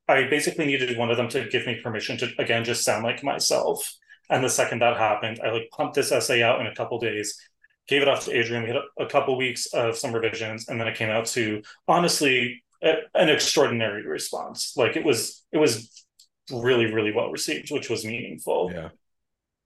I 0.08 0.28
basically 0.28 0.66
needed 0.66 0.98
one 0.98 1.12
of 1.12 1.18
them 1.18 1.30
to 1.30 1.48
give 1.50 1.68
me 1.68 1.80
permission 1.84 2.18
to 2.18 2.32
again 2.40 2.64
just 2.64 2.84
sound 2.84 3.04
like 3.04 3.24
myself. 3.24 3.94
And 4.30 4.44
the 4.44 4.50
second 4.50 4.80
that 4.82 4.98
happened, 4.98 5.40
I 5.44 5.52
like 5.52 5.70
pumped 5.72 5.96
this 5.96 6.12
essay 6.12 6.42
out 6.42 6.62
in 6.62 6.68
a 6.68 6.74
couple 6.74 6.98
days, 6.98 7.40
gave 7.88 8.02
it 8.02 8.08
off 8.08 8.26
to 8.26 8.38
Adrian. 8.38 8.64
We 8.64 8.70
had 8.70 8.82
a, 9.00 9.06
couple 9.06 9.38
weeks 9.38 9.68
of 9.68 9.98
some 9.98 10.14
revisions, 10.14 10.68
and 10.68 10.80
then 10.80 10.88
it 10.88 10.96
came 10.96 11.10
out 11.10 11.26
to 11.28 11.62
honestly 11.88 12.64
a, 12.84 12.96
an 13.14 13.30
extraordinary 13.30 14.06
response. 14.06 14.74
Like 14.76 14.96
it 14.96 15.04
was, 15.04 15.44
it 15.52 15.58
was 15.58 16.06
really, 16.52 16.92
really 16.92 17.12
well 17.12 17.32
received, 17.32 17.72
which 17.72 17.90
was 17.90 18.06
meaningful. 18.06 18.72
Yeah. 18.74 18.90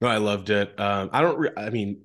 No, 0.01 0.07
I 0.07 0.17
loved 0.17 0.49
it. 0.49 0.79
Um, 0.79 1.09
I 1.11 1.21
don't. 1.21 1.37
Re- 1.37 1.51
I 1.57 1.69
mean, 1.69 2.01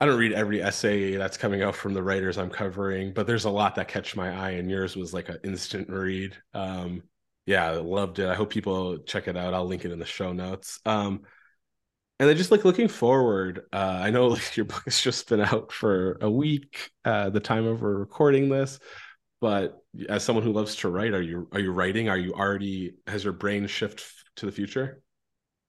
I 0.00 0.06
don't 0.06 0.18
read 0.18 0.32
every 0.32 0.62
essay 0.62 1.16
that's 1.16 1.36
coming 1.36 1.62
out 1.62 1.74
from 1.74 1.94
the 1.94 2.02
writers 2.02 2.38
I'm 2.38 2.50
covering, 2.50 3.12
but 3.14 3.26
there's 3.26 3.46
a 3.46 3.50
lot 3.50 3.74
that 3.76 3.88
catch 3.88 4.14
my 4.14 4.30
eye, 4.30 4.50
and 4.52 4.70
yours 4.70 4.94
was 4.94 5.14
like 5.14 5.28
an 5.28 5.38
instant 5.42 5.88
read. 5.88 6.36
Um, 6.52 7.02
yeah, 7.46 7.70
loved 7.70 8.18
it. 8.18 8.28
I 8.28 8.34
hope 8.34 8.50
people 8.50 8.98
check 8.98 9.26
it 9.26 9.36
out. 9.36 9.54
I'll 9.54 9.64
link 9.64 9.86
it 9.86 9.90
in 9.90 9.98
the 9.98 10.04
show 10.04 10.34
notes. 10.34 10.80
Um, 10.84 11.22
and 12.18 12.28
then 12.28 12.36
just 12.36 12.50
like 12.50 12.64
looking 12.64 12.88
forward, 12.88 13.62
uh, 13.72 14.00
I 14.02 14.10
know 14.10 14.26
like 14.36 14.56
your 14.56 14.66
book 14.66 14.82
has 14.84 15.00
just 15.00 15.28
been 15.28 15.40
out 15.40 15.72
for 15.72 16.18
a 16.20 16.30
week, 16.30 16.90
uh, 17.04 17.30
the 17.30 17.40
time 17.40 17.66
of 17.66 17.80
we're 17.82 17.94
recording 17.96 18.48
this. 18.48 18.78
But 19.40 19.78
as 20.08 20.24
someone 20.24 20.44
who 20.44 20.52
loves 20.52 20.74
to 20.76 20.88
write, 20.88 21.14
are 21.14 21.22
you 21.22 21.48
are 21.52 21.60
you 21.60 21.70
writing? 21.70 22.08
Are 22.08 22.18
you 22.18 22.32
already 22.34 22.94
has 23.06 23.22
your 23.22 23.32
brain 23.32 23.66
shift 23.68 24.04
to 24.36 24.46
the 24.46 24.52
future? 24.52 25.00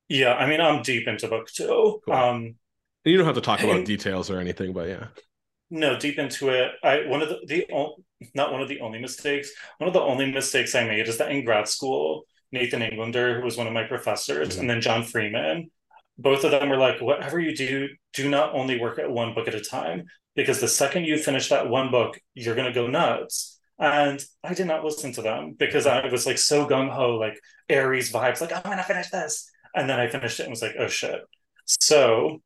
Yeah, 0.07 0.33
I 0.33 0.47
mean, 0.47 0.59
I'm 0.59 0.81
deep 0.81 1.07
into 1.07 1.27
book 1.27 1.47
two. 1.51 2.01
Cool. 2.03 2.13
Um, 2.13 2.55
you 3.05 3.15
don't 3.15 3.27
have 3.27 3.35
to 3.35 3.41
talk 3.41 3.62
about 3.62 3.77
And- 3.77 3.85
details 3.85 4.31
or 4.31 4.39
anything, 4.39 4.73
but 4.73 4.88
yeah. 4.89 5.07
no, 5.69 5.99
deep 5.99 6.17
into 6.17 6.49
it. 6.49 6.71
I 6.83 7.05
one 7.05 7.21
of 7.21 7.29
the, 7.29 7.41
the 7.45 7.67
not 8.33 8.51
one 8.51 8.62
of 8.63 8.67
the 8.69 8.79
only 8.81 8.99
mistakes. 8.99 9.51
One 9.77 9.88
of 9.88 9.93
the 9.93 10.01
only 10.01 10.31
mistakes 10.31 10.73
I 10.73 10.83
made 10.85 11.07
is 11.07 11.19
that 11.19 11.31
in 11.31 11.45
grad 11.45 11.67
school, 11.67 12.23
Nathan 12.51 12.81
Englander, 12.81 13.38
who 13.39 13.45
was 13.45 13.55
one 13.55 13.67
of 13.67 13.73
my 13.73 13.83
professors, 13.83 14.55
Mhm. 14.57 14.62
and 14.62 14.69
then 14.71 14.81
John 14.81 15.03
Freeman, 15.03 15.69
both 16.19 16.43
of 16.43 16.51
them 16.51 16.69
were 16.69 16.77
like, 16.77 17.01
whatever 17.01 17.39
you 17.39 17.55
do, 17.55 17.88
do 18.13 18.29
not 18.29 18.53
only 18.53 18.79
work 18.79 18.99
at 18.99 19.10
one 19.10 19.34
book 19.34 19.47
at 19.47 19.55
a 19.55 19.62
time, 19.62 20.05
because 20.36 20.60
the 20.60 20.67
second 20.67 21.05
you 21.05 21.17
finish 21.17 21.49
that 21.49 21.69
one 21.69 21.89
book, 21.89 22.19
you're 22.34 22.55
gonna 22.55 22.73
go 22.73 22.88
nuts. 22.88 23.60
And 23.79 24.23
I 24.43 24.53
did 24.53 24.67
not 24.67 24.84
listen 24.84 25.13
to 25.13 25.21
them 25.21 25.55
because 25.58 25.88
I 25.88 26.05
was 26.08 26.25
like 26.25 26.38
so 26.38 26.67
gung 26.67 26.89
ho, 26.89 27.15
like 27.15 27.39
Aries 27.69 28.12
vibes, 28.12 28.41
like 28.41 28.53
I'm 28.53 28.62
gonna 28.63 28.84
finish 28.84 29.10
this, 29.10 29.49
and 29.73 29.89
then 29.89 29.99
I 29.99 30.10
finished 30.10 30.39
it 30.39 30.43
and 30.43 30.51
was 30.51 30.62
like, 30.62 30.75
oh 30.77 30.88
shit. 30.88 31.21
So 31.65 32.41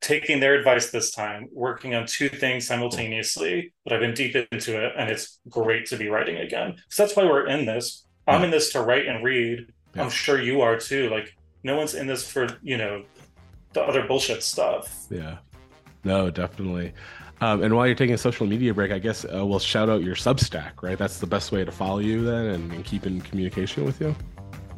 taking 0.00 0.40
their 0.40 0.54
advice 0.54 0.90
this 0.90 1.12
time, 1.12 1.48
working 1.52 1.94
on 1.94 2.06
two 2.06 2.28
things 2.28 2.66
simultaneously, 2.66 3.72
but 3.84 3.92
I've 3.92 4.00
been 4.00 4.14
deep 4.14 4.34
into 4.50 4.84
it 4.84 4.92
and 4.96 5.10
it's 5.10 5.38
great 5.48 5.86
to 5.86 5.96
be 5.96 6.08
writing 6.08 6.38
again. 6.38 6.76
So 6.90 7.02
that's 7.02 7.16
why 7.16 7.24
we're 7.24 7.46
in 7.46 7.66
this. 7.66 8.04
I'm 8.26 8.42
in 8.42 8.50
this 8.50 8.72
to 8.72 8.82
write 8.82 9.06
and 9.06 9.24
read. 9.24 9.66
Yeah. 9.94 10.02
I'm 10.02 10.10
sure 10.10 10.40
you 10.40 10.60
are 10.62 10.78
too. 10.78 11.08
Like 11.10 11.35
no 11.66 11.76
one's 11.76 11.94
in 11.94 12.06
this 12.06 12.26
for, 12.30 12.46
you 12.62 12.78
know, 12.78 13.02
the 13.72 13.82
other 13.82 14.06
bullshit 14.06 14.42
stuff. 14.42 15.06
Yeah. 15.10 15.38
No, 16.04 16.30
definitely. 16.30 16.94
Um, 17.40 17.62
and 17.62 17.74
while 17.74 17.86
you're 17.86 17.96
taking 17.96 18.14
a 18.14 18.18
social 18.18 18.46
media 18.46 18.72
break, 18.72 18.92
I 18.92 18.98
guess 18.98 19.24
uh, 19.26 19.44
we'll 19.44 19.58
shout 19.58 19.90
out 19.90 20.02
your 20.02 20.14
Substack, 20.14 20.82
right? 20.82 20.96
That's 20.96 21.18
the 21.18 21.26
best 21.26 21.52
way 21.52 21.64
to 21.64 21.72
follow 21.72 21.98
you 21.98 22.24
then 22.24 22.46
and, 22.46 22.72
and 22.72 22.84
keep 22.84 23.06
in 23.06 23.20
communication 23.20 23.84
with 23.84 24.00
you. 24.00 24.14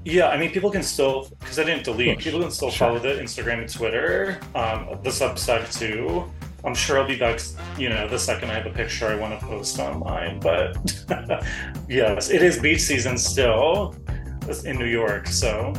Yeah, 0.04 0.28
I 0.28 0.38
mean, 0.38 0.50
people 0.50 0.70
can 0.70 0.82
still 0.82 1.28
because 1.38 1.58
I 1.58 1.64
didn't 1.64 1.84
delete. 1.84 2.18
People 2.18 2.40
can 2.40 2.50
still 2.50 2.70
Sure. 2.70 2.88
follow 2.88 2.98
the 2.98 3.20
Instagram 3.20 3.60
and 3.60 3.72
Twitter, 3.72 4.40
um, 4.54 4.98
the 5.02 5.10
Substack 5.10 5.72
too. 5.78 6.24
I'm 6.64 6.74
sure 6.74 6.98
I'll 6.98 7.06
be 7.06 7.18
back. 7.18 7.40
You 7.76 7.90
know, 7.90 8.08
the 8.08 8.18
second 8.18 8.50
I 8.50 8.54
have 8.54 8.66
a 8.66 8.70
picture 8.70 9.06
I 9.06 9.16
want 9.16 9.38
to 9.38 9.46
post 9.46 9.78
online. 9.78 10.40
But 10.40 10.76
yes, 11.88 12.30
it 12.30 12.42
is 12.42 12.58
beach 12.58 12.80
season 12.80 13.18
still 13.18 13.94
in 14.64 14.78
New 14.78 14.86
York. 14.86 15.26
So 15.26 15.74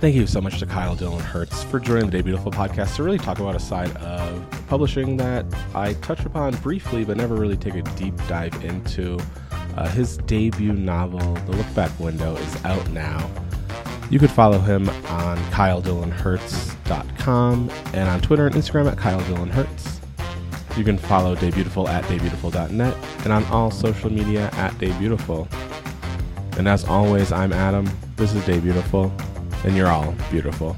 Thank 0.00 0.16
you 0.16 0.26
so 0.26 0.40
much 0.40 0.58
to 0.58 0.66
Kyle 0.66 0.96
Dillon 0.96 1.20
Hertz 1.20 1.62
for 1.62 1.78
joining 1.78 2.10
the 2.10 2.20
Debutiful 2.20 2.52
podcast 2.52 2.96
to 2.96 3.04
really 3.04 3.18
talk 3.18 3.38
about 3.38 3.54
a 3.54 3.60
side 3.60 3.96
of 3.98 4.44
publishing 4.66 5.16
that 5.18 5.46
I 5.76 5.92
touch 5.94 6.24
upon 6.24 6.56
briefly, 6.56 7.04
but 7.04 7.16
never 7.16 7.36
really 7.36 7.56
take 7.56 7.76
a 7.76 7.82
deep 7.82 8.16
dive 8.26 8.64
into. 8.64 9.20
Uh, 9.76 9.88
his 9.88 10.16
debut 10.18 10.72
novel, 10.72 11.20
The 11.20 11.52
Lookback 11.52 11.96
Window, 12.00 12.34
is 12.36 12.64
out 12.64 12.90
now. 12.90 13.30
You 14.10 14.18
could 14.18 14.30
follow 14.30 14.58
him 14.58 14.88
on 15.06 15.38
kyledillonhertz.com 15.52 17.70
and 17.94 18.08
on 18.08 18.20
Twitter 18.20 18.46
and 18.46 18.54
Instagram 18.56 18.90
at 18.90 18.98
kyledillonhertz. 18.98 20.00
You 20.76 20.82
can 20.84 20.98
follow 20.98 21.36
Debutiful 21.36 21.88
at 21.88 22.02
debutiful.net 22.04 22.96
and 23.24 23.32
on 23.32 23.44
all 23.44 23.70
social 23.70 24.10
media 24.10 24.50
at 24.54 24.72
Debutiful. 24.72 25.46
And 26.58 26.68
as 26.68 26.84
always, 26.84 27.32
I'm 27.32 27.52
Adam. 27.52 27.88
This 28.16 28.34
is 28.34 28.42
Debutiful, 28.44 29.10
and 29.64 29.76
you're 29.76 29.88
all 29.88 30.14
beautiful. 30.30 30.76